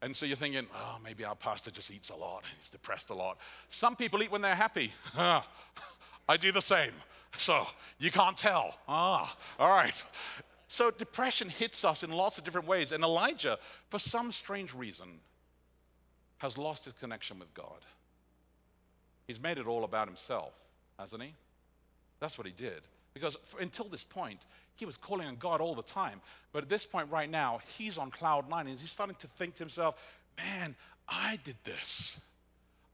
[0.00, 2.42] And so you're thinking, oh, maybe our pastor just eats a lot.
[2.58, 3.38] He's depressed a lot.
[3.70, 4.92] Some people eat when they're happy.
[5.16, 6.92] I do the same.
[7.38, 7.66] So
[7.98, 8.74] you can't tell.
[8.88, 10.04] Ah, all right.
[10.72, 12.92] So depression hits us in lots of different ways.
[12.92, 13.58] And Elijah,
[13.90, 15.20] for some strange reason,
[16.38, 17.84] has lost his connection with God.
[19.26, 20.54] He's made it all about himself,
[20.98, 21.34] hasn't he?
[22.20, 22.80] That's what he did.
[23.12, 24.40] Because until this point,
[24.76, 26.22] he was calling on God all the time.
[26.54, 29.56] But at this point, right now, he's on cloud nine and he's starting to think
[29.56, 29.96] to himself,
[30.38, 30.74] man,
[31.06, 32.18] I did this.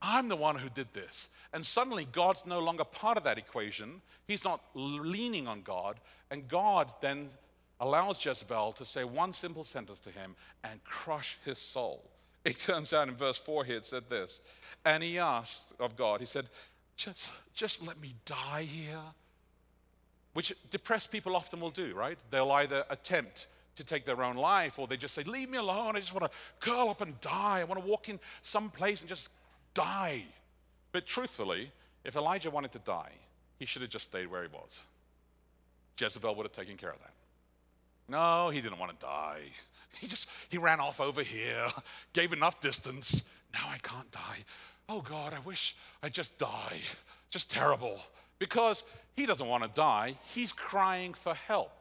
[0.03, 1.29] I'm the one who did this.
[1.53, 4.03] And suddenly, God's no longer part of that equation.
[4.27, 6.01] He's not leaning on God.
[6.33, 7.29] And God then
[7.81, 12.03] allows Jezebel to say one simple sentence to him and crush his soul.
[12.45, 14.41] It turns out in verse 4 here, it said this.
[14.85, 16.47] And he asked of God, he said,
[16.97, 19.01] just, just let me die here.
[20.35, 22.19] Which depressed people often will do, right?
[22.31, 25.97] They'll either attempt to take their own life or they just say, Leave me alone.
[25.97, 27.61] I just want to curl up and die.
[27.61, 29.31] I want to walk in some place and just
[29.75, 30.25] die.
[30.93, 31.71] But truthfully,
[32.05, 33.13] if Elijah wanted to die,
[33.59, 34.83] he should have just stayed where he was.
[35.99, 37.13] Jezebel would have taken care of that.
[38.09, 39.43] No, he didn't want to die.
[39.99, 41.67] He just, he ran off over here,
[42.13, 43.23] gave enough distance.
[43.53, 44.45] Now I can't die.
[44.89, 46.79] Oh God, I wish I'd just die.
[47.31, 48.01] Just terrible.
[48.39, 48.85] Because
[49.17, 50.17] he doesn't want to die.
[50.35, 51.73] He's crying for help.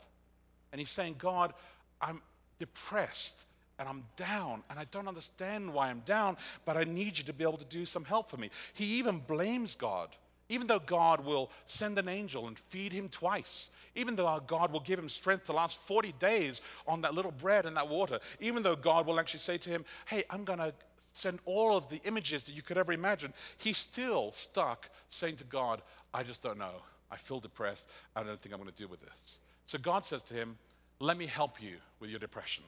[0.72, 1.54] And he's saying, God,
[2.02, 2.22] I'm
[2.60, 3.46] depressed
[3.80, 7.34] and I'm down and I don't understand why I'm down, but I need you to
[7.34, 8.50] be able to do some help for me.
[8.74, 10.10] He even blames God
[10.50, 14.72] even though God will send an angel and feed him twice, even though our God
[14.72, 18.20] will give him strength to last 40 days on that little bread and that water,
[18.40, 20.74] even though God will actually say to him, Hey, I'm going to
[21.12, 25.44] send all of the images that you could ever imagine, he's still stuck saying to
[25.44, 25.82] God,
[26.14, 26.82] I just don't know.
[27.12, 27.88] I feel depressed.
[28.16, 29.40] I don't think I'm going to deal with this.
[29.66, 30.58] So God says to him,
[31.00, 32.64] Let me help you with your depression.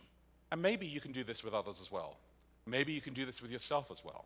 [0.51, 2.17] And maybe you can do this with others as well.
[2.65, 4.25] Maybe you can do this with yourself as well.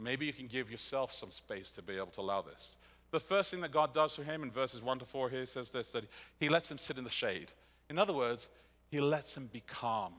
[0.00, 2.76] Maybe you can give yourself some space to be able to allow this.
[3.10, 5.70] The first thing that God does for him in verses 1 to 4 here says
[5.70, 6.04] this that
[6.38, 7.48] he lets him sit in the shade.
[7.88, 8.48] In other words,
[8.90, 10.12] he lets him be calm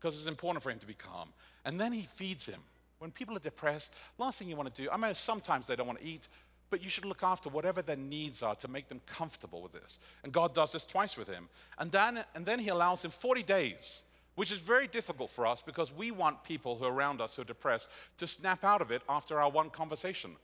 [0.00, 1.28] because it's important for him to be calm.
[1.64, 2.60] And then he feeds him.
[2.98, 5.86] When people are depressed, last thing you want to do, I mean, sometimes they don't
[5.86, 6.28] want to eat,
[6.70, 9.98] but you should look after whatever their needs are to make them comfortable with this.
[10.24, 11.48] And God does this twice with him.
[11.78, 14.02] And then, and then he allows him 40 days
[14.36, 17.42] which is very difficult for us because we want people who are around us who
[17.42, 20.36] are depressed to snap out of it after our one conversation.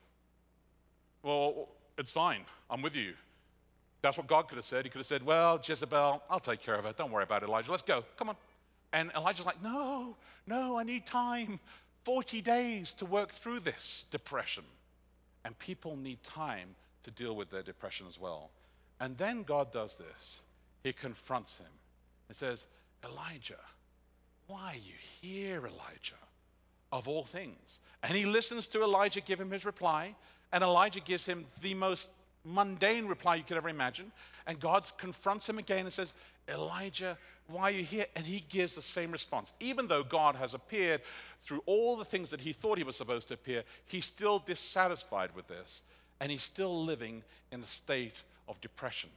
[1.23, 2.45] Well, it's fine.
[2.71, 3.15] I'm with you.
[4.03, 4.85] That's what God could have said.
[4.85, 6.97] He could have said, Well, Jezebel, I'll take care of it.
[6.97, 7.71] Don't worry about it, Elijah.
[7.71, 8.05] Let's go.
[8.17, 8.37] Come on.
[8.93, 11.61] And Elijah's like, No, no, I need time
[12.05, 14.65] 40 days to work through this depression.
[15.45, 18.51] And people need time to deal with their depression as well.
[19.01, 20.41] And then God does this.
[20.83, 21.67] He confronts him
[22.29, 22.67] and says,
[23.05, 23.55] Elijah,
[24.47, 26.21] why are you here, Elijah?
[26.93, 27.81] Of all things.
[28.03, 30.15] And he listens to Elijah give him his reply,
[30.53, 32.09] and Elijah gives him the most
[32.45, 34.13] mundane reply you could ever imagine.
[34.47, 36.15] And God confronts him again and says,
[36.49, 38.07] Elijah, why are you here?
[38.17, 39.53] And he gives the same response.
[39.61, 41.01] Even though God has appeared
[41.41, 45.31] through all the things that he thought he was supposed to appear, he's still dissatisfied
[45.35, 45.83] with this.
[46.21, 49.11] And he's still living in a state of depression.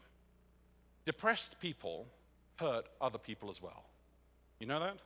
[1.06, 2.08] Depressed people
[2.58, 3.84] hurt other people as well.
[4.60, 4.98] You know that?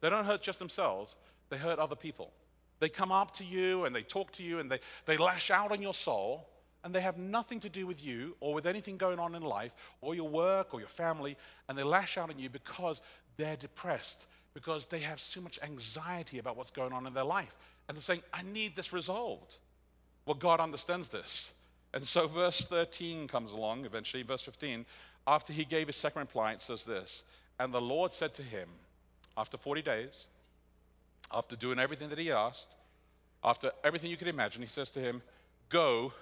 [0.00, 1.16] They don't hurt just themselves,
[1.50, 2.30] they hurt other people.
[2.78, 5.72] They come up to you and they talk to you and they, they lash out
[5.72, 6.48] on your soul,
[6.84, 9.74] and they have nothing to do with you or with anything going on in life
[10.00, 11.36] or your work or your family,
[11.68, 13.02] and they lash out on you because
[13.36, 17.56] they're depressed, because they have so much anxiety about what's going on in their life.
[17.88, 19.58] And they're saying, I need this resolved.
[20.26, 21.52] Well, God understands this.
[21.92, 24.86] And so verse 13 comes along eventually, verse 15.
[25.26, 27.24] After he gave his second reply, it says this
[27.58, 28.68] And the Lord said to him,
[29.36, 30.26] after 40 days,
[31.32, 32.76] after doing everything that he asked,
[33.44, 35.22] after everything you could imagine, he says to him,
[35.68, 36.12] Go,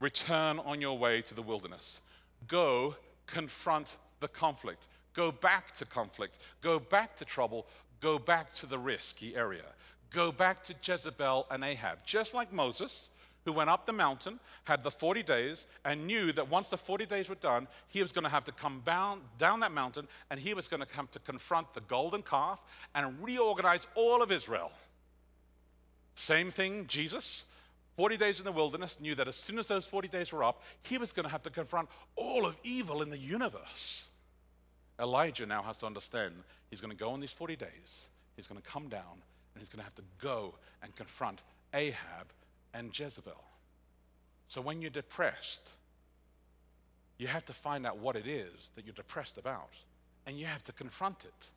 [0.00, 2.00] return on your way to the wilderness.
[2.48, 4.88] Go, confront the conflict.
[5.14, 6.38] Go back to conflict.
[6.62, 7.66] Go back to trouble.
[8.00, 9.64] Go back to the risky area.
[10.10, 11.98] Go back to Jezebel and Ahab.
[12.06, 13.10] Just like Moses,
[13.46, 17.06] who went up the mountain, had the 40 days, and knew that once the 40
[17.06, 20.38] days were done, he was going to have to come down, down that mountain and
[20.38, 22.60] he was going to come to confront the golden calf
[22.94, 24.72] and reorganize all of Israel.
[26.16, 27.44] Same thing, Jesus.
[27.96, 30.62] 40 days in the wilderness, knew that as soon as those 40 days were up,
[30.82, 34.04] he was going to have to confront all of evil in the universe.
[35.00, 36.34] Elijah now has to understand
[36.68, 39.22] he's going to go on these 40 days, he's going to come down,
[39.54, 41.40] and he's going to have to go and confront
[41.72, 42.26] Ahab
[42.76, 43.42] and Jezebel.
[44.48, 45.70] So when you're depressed,
[47.18, 49.70] you have to find out what it is that you're depressed about,
[50.26, 51.50] and you have to confront it.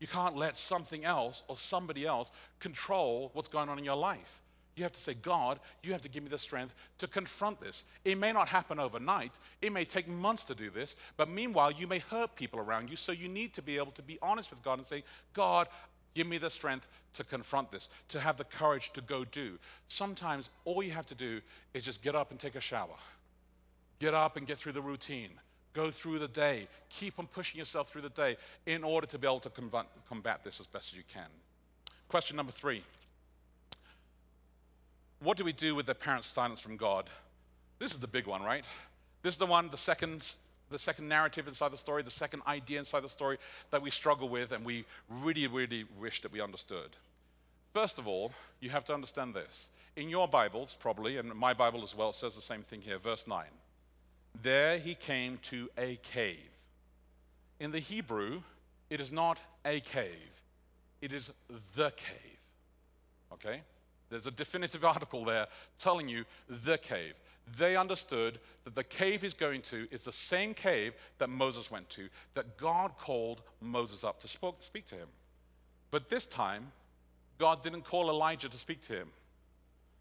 [0.00, 4.40] You can't let something else or somebody else control what's going on in your life.
[4.74, 7.84] You have to say, God, you have to give me the strength to confront this.
[8.04, 11.86] It may not happen overnight, it may take months to do this, but meanwhile, you
[11.86, 12.96] may hurt people around you.
[12.96, 15.04] So you need to be able to be honest with God and say,
[15.34, 15.68] God,
[16.14, 19.58] Give me the strength to confront this, to have the courage to go do.
[19.88, 21.40] Sometimes all you have to do
[21.74, 22.96] is just get up and take a shower.
[23.98, 25.30] Get up and get through the routine.
[25.74, 26.66] Go through the day.
[26.90, 30.44] Keep on pushing yourself through the day in order to be able to combat, combat
[30.44, 31.28] this as best as you can.
[32.08, 32.82] Question number three
[35.20, 37.08] What do we do with the parent's silence from God?
[37.78, 38.64] This is the big one, right?
[39.22, 40.36] This is the one, the second
[40.72, 43.38] the second narrative inside the story, the second idea inside the story
[43.70, 46.96] that we struggle with and we really, really wish that we understood.
[47.72, 49.68] First of all, you have to understand this.
[49.96, 53.26] In your Bibles, probably, and my Bible as well, says the same thing here, verse
[53.26, 53.44] 9.
[54.42, 56.38] There he came to a cave.
[57.60, 58.42] In the Hebrew,
[58.90, 60.42] it is not a cave,
[61.00, 61.30] it is
[61.76, 62.40] the cave.
[63.32, 63.62] Okay?
[64.10, 65.46] There's a definitive article there
[65.78, 67.14] telling you the cave
[67.56, 71.88] they understood that the cave he's going to is the same cave that Moses went
[71.90, 75.08] to, that God called Moses up to speak to him.
[75.90, 76.72] But this time,
[77.38, 79.08] God didn't call Elijah to speak to him.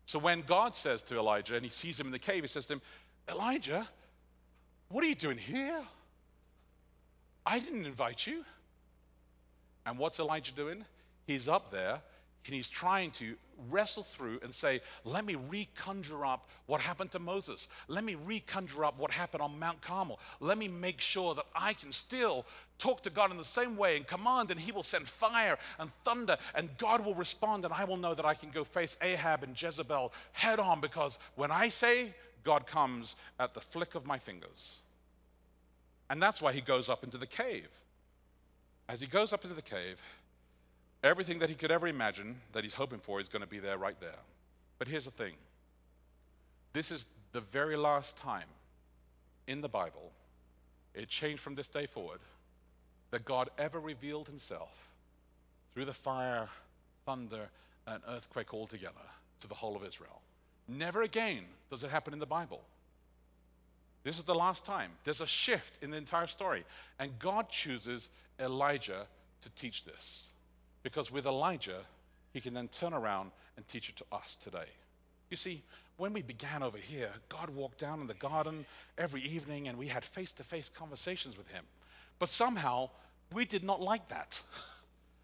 [0.06, 2.66] So when God says to Elijah, and he sees him in the cave, he says
[2.68, 2.82] to him,
[3.30, 3.88] Elijah,
[4.90, 5.82] what are you doing here?
[7.46, 8.44] I didn't invite you.
[9.86, 10.86] And what's Elijah doing?
[11.26, 12.02] He's up there,
[12.46, 13.36] And he's trying to
[13.70, 17.68] wrestle through and say, let me reconjure up what happened to Moses.
[17.88, 20.20] Let me reconjure up what happened on Mount Carmel.
[20.40, 22.46] Let me make sure that I can still
[22.80, 25.92] talk to God in the same way and command, and he will send fire and
[26.04, 29.44] thunder, and God will respond, and I will know that I can go face Ahab
[29.44, 34.18] and Jezebel head on because when I say, God comes at the flick of my
[34.18, 34.80] fingers.
[36.10, 37.70] And that's why he goes up into the cave.
[38.90, 40.02] As he goes up into the cave,
[41.04, 43.78] Everything that he could ever imagine that he's hoping for is going to be there
[43.78, 44.20] right there.
[44.78, 45.34] But here's the thing
[46.74, 48.48] this is the very last time
[49.48, 50.12] in the Bible,
[50.94, 52.20] it changed from this day forward,
[53.10, 54.90] that God ever revealed himself
[55.74, 56.48] through the fire,
[57.06, 57.50] thunder,
[57.88, 58.94] and earthquake all together
[59.42, 60.22] to the whole of Israel.
[60.68, 62.62] Never again does it happen in the Bible.
[64.04, 64.92] This is the last time.
[65.04, 66.64] There's a shift in the entire story.
[67.00, 68.10] And God chooses
[68.40, 69.06] Elijah
[69.42, 70.32] to teach this.
[70.84, 71.82] Because with Elijah,
[72.34, 74.70] he can then turn around and teach it to us today.
[75.30, 75.64] You see,
[75.98, 78.66] when we began over here, God walked down in the garden
[78.98, 81.64] every evening and we had face to face conversations with him.
[82.20, 82.90] But somehow,
[83.34, 84.42] we did not like that.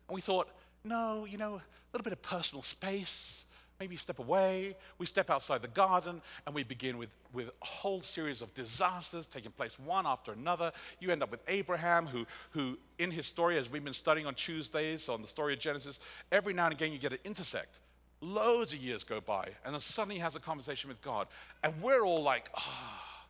[0.09, 0.47] And we thought,
[0.85, 3.43] no, you know, a little bit of personal space,
[3.79, 7.65] Maybe you step away, we step outside the garden, and we begin with, with a
[7.65, 10.71] whole series of disasters taking place one after another.
[10.99, 14.33] You end up with Abraham, who, who in his story, as we've been studying on
[14.33, 15.99] Tuesdays on the story of Genesis,
[16.31, 17.79] every now and again you get an intersect.
[18.19, 21.27] Loads of years go by, and then suddenly he has a conversation with God.
[21.63, 23.27] And we're all like, ah,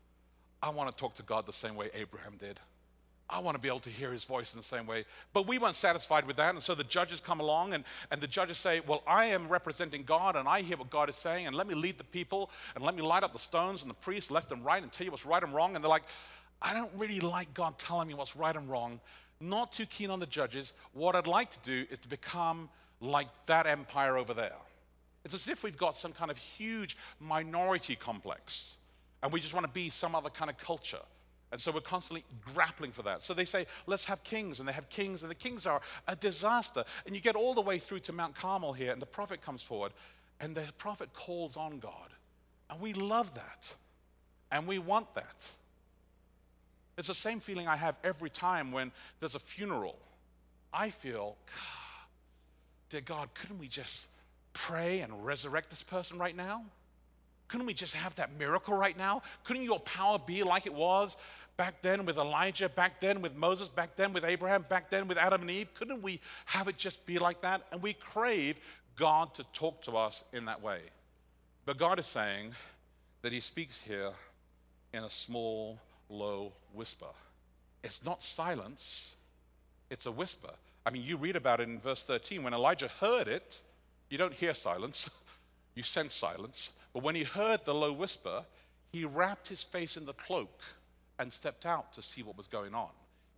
[0.63, 2.61] oh, I want to talk to God the same way Abraham did.
[3.29, 5.03] I want to be able to hear his voice in the same way.
[5.33, 6.53] But we weren't satisfied with that.
[6.53, 10.03] And so the judges come along, and, and the judges say, Well, I am representing
[10.03, 12.83] God, and I hear what God is saying, and let me lead the people, and
[12.83, 15.11] let me light up the stones and the priests left and right and tell you
[15.11, 15.75] what's right and wrong.
[15.75, 16.05] And they're like,
[16.61, 19.01] I don't really like God telling me what's right and wrong.
[19.41, 20.73] Not too keen on the judges.
[20.93, 22.69] What I'd like to do is to become
[23.01, 24.55] like that empire over there.
[25.25, 28.77] It's as if we've got some kind of huge minority complex,
[29.21, 31.01] and we just want to be some other kind of culture.
[31.51, 33.23] And so we're constantly grappling for that.
[33.23, 36.15] So they say, let's have kings, and they have kings, and the kings are a
[36.15, 36.83] disaster.
[37.05, 39.61] And you get all the way through to Mount Carmel here, and the prophet comes
[39.61, 39.93] forward,
[40.39, 42.09] and the prophet calls on God.
[42.69, 43.73] And we love that.
[44.51, 45.47] And we want that.
[46.97, 49.97] It's the same feeling I have every time when there's a funeral.
[50.73, 51.37] I feel,
[52.89, 54.07] dear God, couldn't we just
[54.53, 56.63] pray and resurrect this person right now?
[57.47, 59.21] Couldn't we just have that miracle right now?
[59.43, 61.17] Couldn't your power be like it was
[61.55, 65.17] back then with Elijah, back then with Moses, back then with Abraham, back then with
[65.17, 65.73] Adam and Eve?
[65.73, 67.63] Couldn't we have it just be like that?
[67.71, 68.59] And we crave
[68.95, 70.81] God to talk to us in that way.
[71.65, 72.53] But God is saying
[73.21, 74.11] that He speaks here
[74.93, 75.79] in a small,
[76.09, 77.07] low whisper.
[77.83, 79.15] It's not silence,
[79.89, 80.51] it's a whisper.
[80.85, 82.43] I mean, you read about it in verse 13.
[82.43, 83.61] When Elijah heard it,
[84.09, 85.09] you don't hear silence,
[85.75, 86.71] you sense silence.
[86.97, 88.43] But when he heard the low whisper,
[88.91, 90.61] he wrapped his face in the cloak
[91.19, 92.89] and stepped out to see what was going on.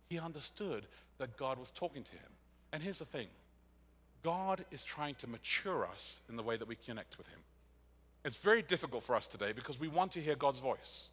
[0.08, 0.86] He understood
[1.18, 2.30] that God was talking to him.
[2.72, 3.26] And here's the thing
[4.22, 7.38] God is trying to mature us in the way that we connect with him.
[8.24, 11.10] It's very difficult for us today because we want to hear God's voice.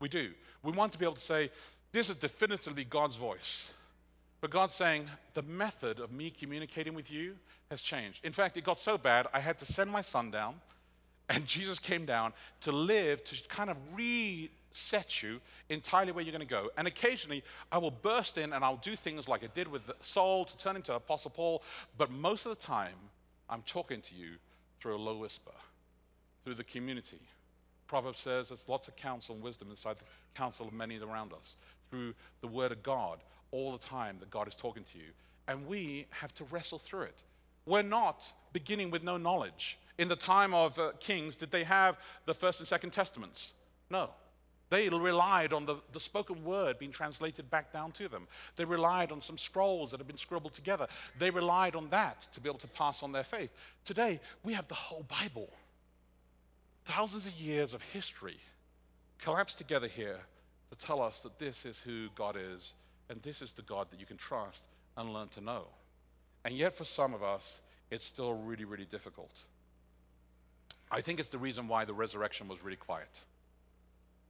[0.00, 0.32] We do.
[0.64, 1.52] We want to be able to say,
[1.92, 3.70] This is definitively God's voice.
[4.40, 7.36] But God's saying, The method of me communicating with you
[7.70, 8.24] has changed.
[8.24, 10.56] In fact, it got so bad, I had to send my son down
[11.28, 12.32] and Jesus came down
[12.62, 16.70] to live, to kind of reset you entirely where you're going to go.
[16.76, 20.44] And occasionally, I will burst in and I'll do things like I did with Saul
[20.44, 21.62] to turn into Apostle Paul.
[21.96, 22.96] But most of the time,
[23.48, 24.32] I'm talking to you
[24.80, 25.52] through a low whisper,
[26.44, 27.20] through the community.
[27.86, 31.56] Proverbs says there's lots of counsel and wisdom inside the counsel of many around us,
[31.90, 33.18] through the word of God,
[33.50, 35.12] all the time that God is talking to you.
[35.46, 37.22] And we have to wrestle through it.
[37.66, 39.78] We're not beginning with no knowledge.
[39.98, 43.52] In the time of uh, kings, did they have the First and Second Testaments?
[43.90, 44.10] No.
[44.70, 48.26] They relied on the, the spoken word being translated back down to them.
[48.56, 50.88] They relied on some scrolls that had been scribbled together.
[51.18, 53.50] They relied on that to be able to pass on their faith.
[53.84, 55.48] Today, we have the whole Bible.
[56.86, 58.38] Thousands of years of history
[59.22, 60.18] collapsed together here
[60.70, 62.74] to tell us that this is who God is
[63.08, 64.64] and this is the God that you can trust
[64.96, 65.66] and learn to know.
[66.44, 69.44] And yet, for some of us, it's still really, really difficult.
[70.94, 73.08] I think it's the reason why the resurrection was really quiet.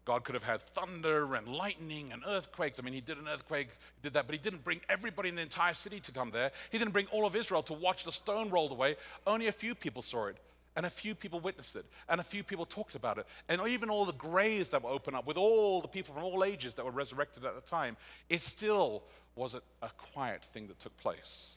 [0.07, 2.79] God could have had thunder and lightning and earthquakes.
[2.79, 5.35] I mean, he did an earthquake, he did that, but he didn't bring everybody in
[5.35, 6.53] the entire city to come there.
[6.71, 8.97] He didn't bring all of Israel to watch the stone rolled away.
[9.27, 10.39] Only a few people saw it,
[10.75, 13.27] and a few people witnessed it, and a few people talked about it.
[13.51, 16.45] And even all the graves that were opened up with all the people from all
[16.45, 17.99] ages that were resurrected at the time,
[18.31, 19.03] it still
[19.37, 21.57] was a, a quiet thing that took place.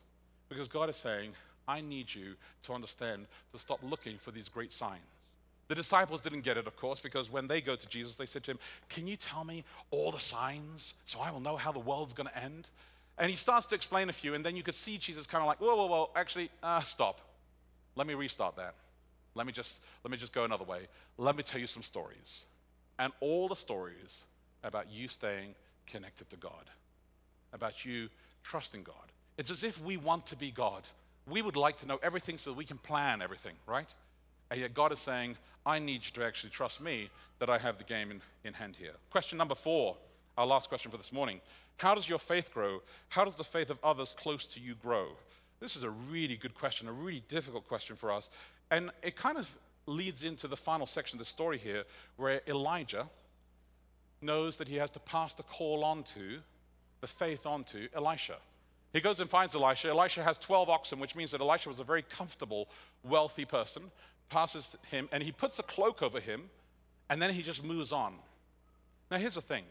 [0.50, 1.32] Because God is saying,
[1.68, 5.02] I need you to understand to stop looking for these great signs.
[5.68, 8.44] The disciples didn't get it, of course, because when they go to Jesus, they said
[8.46, 11.80] to him, Can you tell me all the signs so I will know how the
[11.80, 12.70] world's going to end?
[13.18, 15.48] And he starts to explain a few, and then you could see Jesus kind of
[15.48, 17.20] like, Whoa, whoa, whoa, actually, uh, stop.
[17.96, 18.76] Let me restart that.
[19.36, 20.88] Let me just let me just go another way.
[21.18, 22.46] Let me tell you some stories.
[22.98, 24.24] And all the stories
[24.64, 25.54] about you staying
[25.86, 26.70] connected to God,
[27.54, 28.10] about you
[28.44, 28.96] trusting God.
[29.38, 30.84] It's as if we want to be God.
[31.30, 33.90] We would like to know everything so that we can plan everything, right?
[34.50, 37.10] And yet God is saying, I need you to actually trust me
[37.40, 38.94] that I have the game in, in hand here.
[39.12, 39.98] Question number four,
[40.38, 41.42] our last question for this morning.
[41.78, 42.82] How does your faith grow?
[43.10, 45.10] How does the faith of others close to you grow?
[45.60, 48.30] This is a really good question, a really difficult question for us.
[48.72, 49.50] And it kind of
[49.86, 51.84] leads into the final section of the story here,
[52.18, 53.08] where Elijah
[54.22, 56.40] knows that he has to pass the call on to,
[57.02, 58.38] the faith on to Elisha.
[58.94, 59.90] He goes and finds Elisha.
[59.90, 62.70] Elisha has 12 oxen, which means that Elisha was a very comfortable,
[63.04, 63.84] wealthy person.
[64.30, 66.50] Passes him, and he puts a cloak over him,
[67.10, 68.14] and then he just moves on.
[69.10, 69.64] Now, here's the thing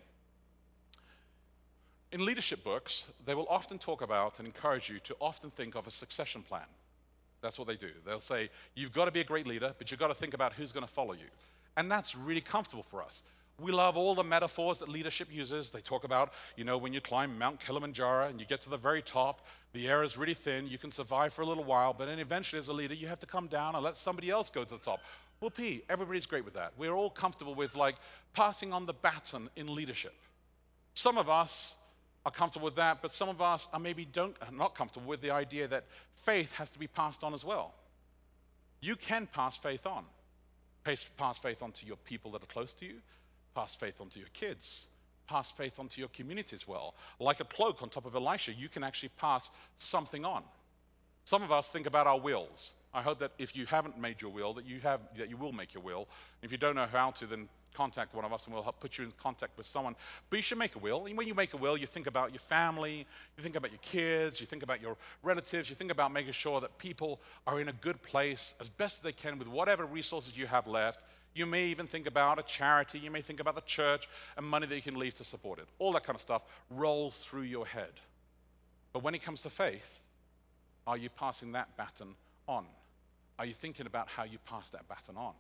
[2.13, 5.87] in leadership books, they will often talk about and encourage you to often think of
[5.87, 6.67] a succession plan.
[7.43, 7.91] That's what they do.
[8.05, 10.53] They'll say, You've got to be a great leader, but you've got to think about
[10.53, 11.29] who's going to follow you.
[11.77, 13.23] And that's really comfortable for us.
[13.59, 15.71] We love all the metaphors that leadership uses.
[15.71, 18.77] They talk about, you know, when you climb Mount Kilimanjaro and you get to the
[18.77, 22.07] very top, the air is really thin, you can survive for a little while, but
[22.07, 24.65] then eventually, as a leader, you have to come down and let somebody else go
[24.65, 25.01] to the top.
[25.41, 26.73] Well, P, everybody's great with that.
[26.79, 27.97] We're all comfortable with like
[28.35, 30.15] passing on the baton in leadership.
[30.95, 31.77] Some of us
[32.25, 35.21] are comfortable with that, but some of us are maybe don't, are not comfortable with
[35.21, 35.85] the idea that
[36.25, 37.75] faith has to be passed on as well.
[38.81, 40.05] You can pass faith on.
[40.85, 42.95] Pass faith on to your people that are close to you,
[43.57, 44.87] pass faith on to your kids,
[45.27, 46.95] pass faith on to your community as well.
[47.19, 49.49] Like a cloak on top of Elisha, you can actually pass
[49.79, 50.43] something on.
[51.25, 52.73] Some of us think about our wills.
[52.93, 55.53] I hope that if you haven't made your will, that you, have, that you will
[55.53, 56.07] make your will.
[56.43, 58.99] If you don't know how to, then contact one of us and we'll help put
[58.99, 59.97] you in contact with someone.
[60.31, 61.07] But you should make a will.
[61.07, 63.81] And when you make a will, you think about your family, you think about your
[63.83, 67.69] kids, you think about your relatives, you think about making sure that people are in
[67.69, 71.05] a good place as best as they can with whatever resources you have left.
[71.37, 74.09] You may even think about a charity, you may think about the church
[74.39, 75.69] and money that you can leave to support it.
[75.79, 77.93] All that kind of stuff rolls through your head.
[78.95, 80.01] But when it comes to faith,
[80.87, 82.15] are you passing that baton
[82.49, 82.65] on?
[83.39, 85.35] Are you thinking about how you pass that baton on?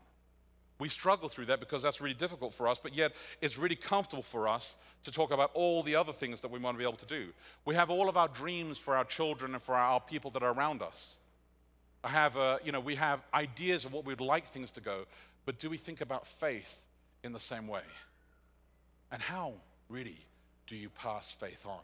[0.79, 4.23] We struggle through that because that's really difficult for us, but yet it's really comfortable
[4.23, 6.99] for us to talk about all the other things that we want to be able
[6.99, 7.29] to do.
[7.65, 10.53] We have all of our dreams for our children and for our people that are
[10.53, 11.19] around us.
[12.05, 15.07] I have, uh, you know, we have ideas of what we'd like things to go,
[15.47, 16.79] but do we think about faith
[17.25, 17.83] in the same way?
[19.11, 19.55] And how,
[19.89, 20.19] really,
[20.67, 21.81] do you pass faith on?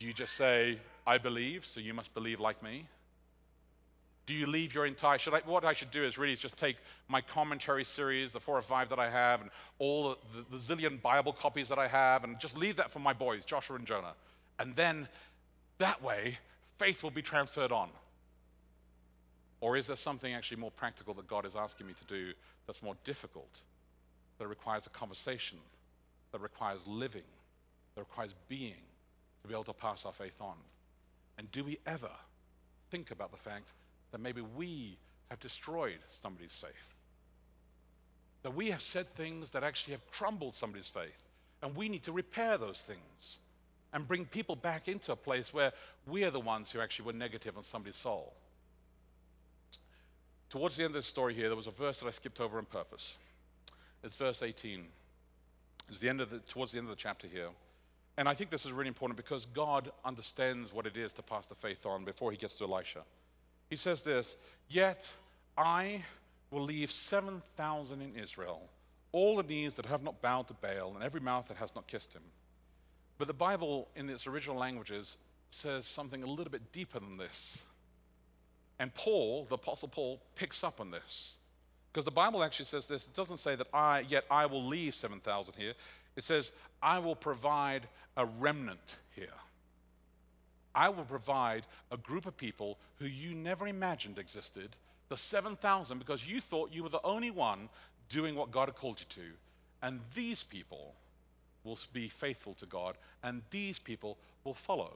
[0.00, 2.88] Do you just say, I believe, so you must believe like me?
[4.26, 5.18] Do you leave your entire?
[5.18, 6.76] Should I, what I should do is really just take
[7.08, 11.00] my commentary series, the four or five that I have, and all the, the zillion
[11.00, 14.14] Bible copies that I have, and just leave that for my boys, Joshua and Jonah.
[14.58, 15.08] And then
[15.76, 16.38] that way,
[16.78, 17.90] faith will be transferred on.
[19.64, 22.34] Or is there something actually more practical that God is asking me to do
[22.66, 23.62] that's more difficult,
[24.36, 25.56] that requires a conversation,
[26.32, 27.22] that requires living,
[27.94, 28.84] that requires being
[29.40, 30.56] to be able to pass our faith on?
[31.38, 32.10] And do we ever
[32.90, 33.70] think about the fact
[34.12, 34.98] that maybe we
[35.30, 36.94] have destroyed somebody's faith.
[38.42, 41.30] That we have said things that actually have crumbled somebody's faith.
[41.62, 43.38] And we need to repair those things
[43.94, 45.72] and bring people back into a place where
[46.06, 48.34] we are the ones who actually were negative on somebody's soul.
[50.54, 52.58] Towards the end of the story here, there was a verse that I skipped over
[52.58, 53.18] on purpose.
[54.04, 54.84] It's verse 18.
[55.88, 57.48] It's the end of the, towards the end of the chapter here.
[58.16, 61.48] And I think this is really important because God understands what it is to pass
[61.48, 63.02] the faith on before he gets to Elisha.
[63.68, 64.36] He says this
[64.68, 65.12] Yet
[65.58, 66.04] I
[66.52, 68.62] will leave 7,000 in Israel,
[69.10, 71.88] all the knees that have not bowed to Baal, and every mouth that has not
[71.88, 72.22] kissed him.
[73.18, 75.16] But the Bible, in its original languages,
[75.50, 77.64] says something a little bit deeper than this.
[78.78, 81.34] And Paul, the Apostle Paul, picks up on this.
[81.92, 83.06] Because the Bible actually says this.
[83.06, 85.74] It doesn't say that I, yet I will leave 7,000 here.
[86.16, 86.50] It says,
[86.82, 89.28] I will provide a remnant here.
[90.74, 94.74] I will provide a group of people who you never imagined existed,
[95.08, 97.68] the 7,000, because you thought you were the only one
[98.08, 99.30] doing what God had called you to.
[99.82, 100.94] And these people
[101.62, 104.94] will be faithful to God, and these people will follow.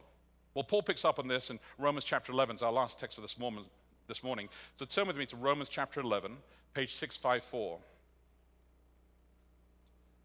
[0.59, 3.21] Well, Paul picks up on this in Romans chapter 11, it's our last text for
[3.21, 3.65] this morning.
[4.09, 4.49] This morning.
[4.75, 6.37] So turn with me to Romans chapter 11,
[6.75, 7.79] page 654.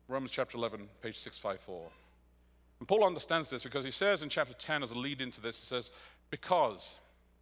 [0.08, 1.88] Romans chapter 11, page 654.
[2.80, 5.60] And Paul understands this because he says in chapter 10, as a lead into this,
[5.60, 5.92] he says,
[6.32, 6.96] Because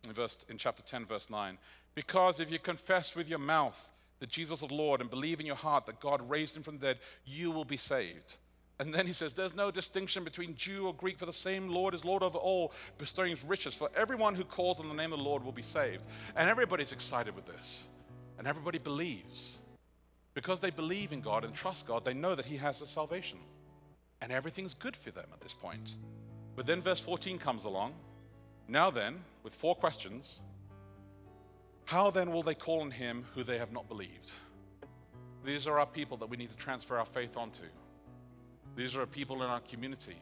[0.05, 1.57] in, verse, in chapter 10, verse 9.
[1.95, 3.89] Because if you confess with your mouth
[4.19, 6.87] that Jesus is Lord and believe in your heart that God raised him from the
[6.87, 8.35] dead, you will be saved.
[8.81, 11.93] And then he says, There's no distinction between Jew or Greek, for the same Lord
[11.93, 13.75] is Lord over all, bestowing riches.
[13.75, 16.03] For everyone who calls on the name of the Lord will be saved.
[16.35, 17.83] And everybody's excited with this.
[18.39, 19.59] And everybody believes.
[20.33, 23.37] Because they believe in God and trust God, they know that He has the salvation.
[24.19, 25.97] And everything's good for them at this point.
[26.55, 27.93] But then verse 14 comes along.
[28.67, 30.41] Now then, with four questions,
[31.85, 34.31] how then will they call on him who they have not believed?
[35.45, 37.65] These are our people that we need to transfer our faith onto.
[38.75, 40.17] These are people in our community.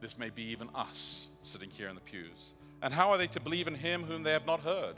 [0.00, 2.54] This may be even us sitting here in the pews.
[2.82, 4.96] And how are they to believe in him whom they have not heard?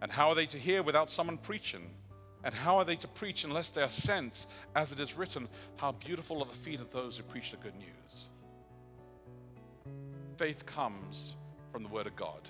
[0.00, 1.90] And how are they to hear without someone preaching?
[2.44, 4.46] And how are they to preach unless they are sent?
[4.76, 7.74] As it is written, How beautiful are the feet of those who preach the good
[7.76, 8.28] news.
[10.36, 11.34] Faith comes
[11.72, 12.48] from the Word of God.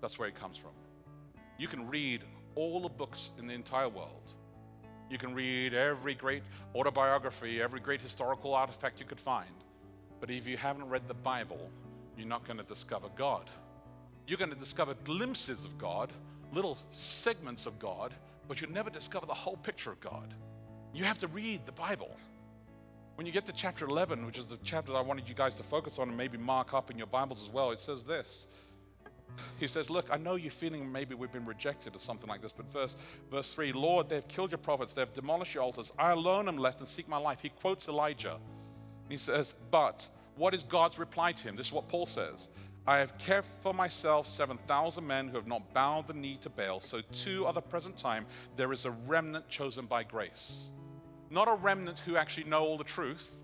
[0.00, 0.70] That's where it comes from.
[1.58, 2.22] You can read
[2.54, 4.32] all the books in the entire world.
[5.08, 6.42] You can read every great
[6.74, 9.50] autobiography, every great historical artifact you could find.
[10.20, 11.70] But if you haven't read the Bible,
[12.16, 13.48] you're not going to discover God.
[14.26, 16.12] You're going to discover glimpses of God,
[16.52, 18.14] little segments of God,
[18.48, 20.34] but you'll never discover the whole picture of God.
[20.92, 22.16] You have to read the Bible.
[23.14, 25.54] When you get to chapter 11, which is the chapter that I wanted you guys
[25.56, 28.46] to focus on and maybe mark up in your Bibles as well, it says this
[29.58, 32.52] he says, Look, I know you're feeling maybe we've been rejected or something like this,
[32.52, 32.96] but verse,
[33.30, 35.92] verse 3 Lord, they've killed your prophets, they've demolished your altars.
[35.98, 37.40] I alone am left and seek my life.
[37.40, 38.38] He quotes Elijah.
[39.08, 41.56] He says, But what is God's reply to him?
[41.56, 42.48] This is what Paul says.
[42.86, 46.78] I have kept for myself 7,000 men who have not bowed the knee to Baal.
[46.78, 50.70] So, to at the present time, there is a remnant chosen by grace.
[51.28, 53.34] Not a remnant who actually know all the truth.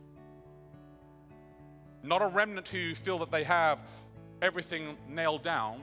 [2.05, 3.81] Not a remnant who feel that they have
[4.43, 5.81] everything nailed down,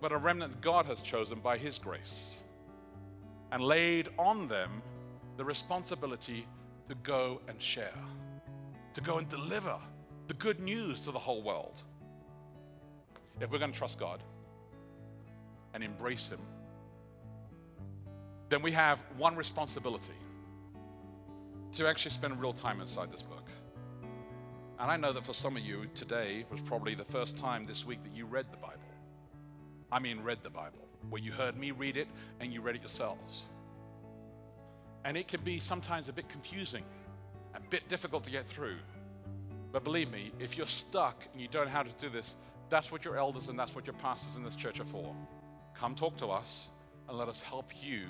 [0.00, 2.36] but a remnant God has chosen by His grace
[3.50, 4.80] and laid on them
[5.36, 6.46] the responsibility
[6.88, 7.92] to go and share,
[8.94, 9.76] to go and deliver
[10.28, 11.82] the good news to the whole world.
[13.40, 14.22] If we're going to trust God
[15.74, 16.40] and embrace Him,
[18.48, 20.12] then we have one responsibility
[21.72, 23.41] to actually spend real time inside this book.
[24.82, 27.86] And I know that for some of you, today was probably the first time this
[27.86, 28.80] week that you read the Bible.
[29.92, 32.08] I mean, read the Bible, where you heard me read it
[32.40, 33.44] and you read it yourselves.
[35.04, 36.82] And it can be sometimes a bit confusing,
[37.54, 38.78] a bit difficult to get through.
[39.70, 42.34] But believe me, if you're stuck and you don't know how to do this,
[42.68, 45.14] that's what your elders and that's what your pastors in this church are for.
[45.78, 46.70] Come talk to us
[47.08, 48.06] and let us help you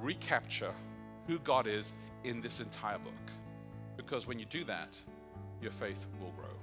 [0.00, 0.74] recapture
[1.28, 1.92] who God is
[2.24, 3.14] in this entire book.
[3.96, 4.88] Because when you do that,
[5.60, 6.59] your faith will grow.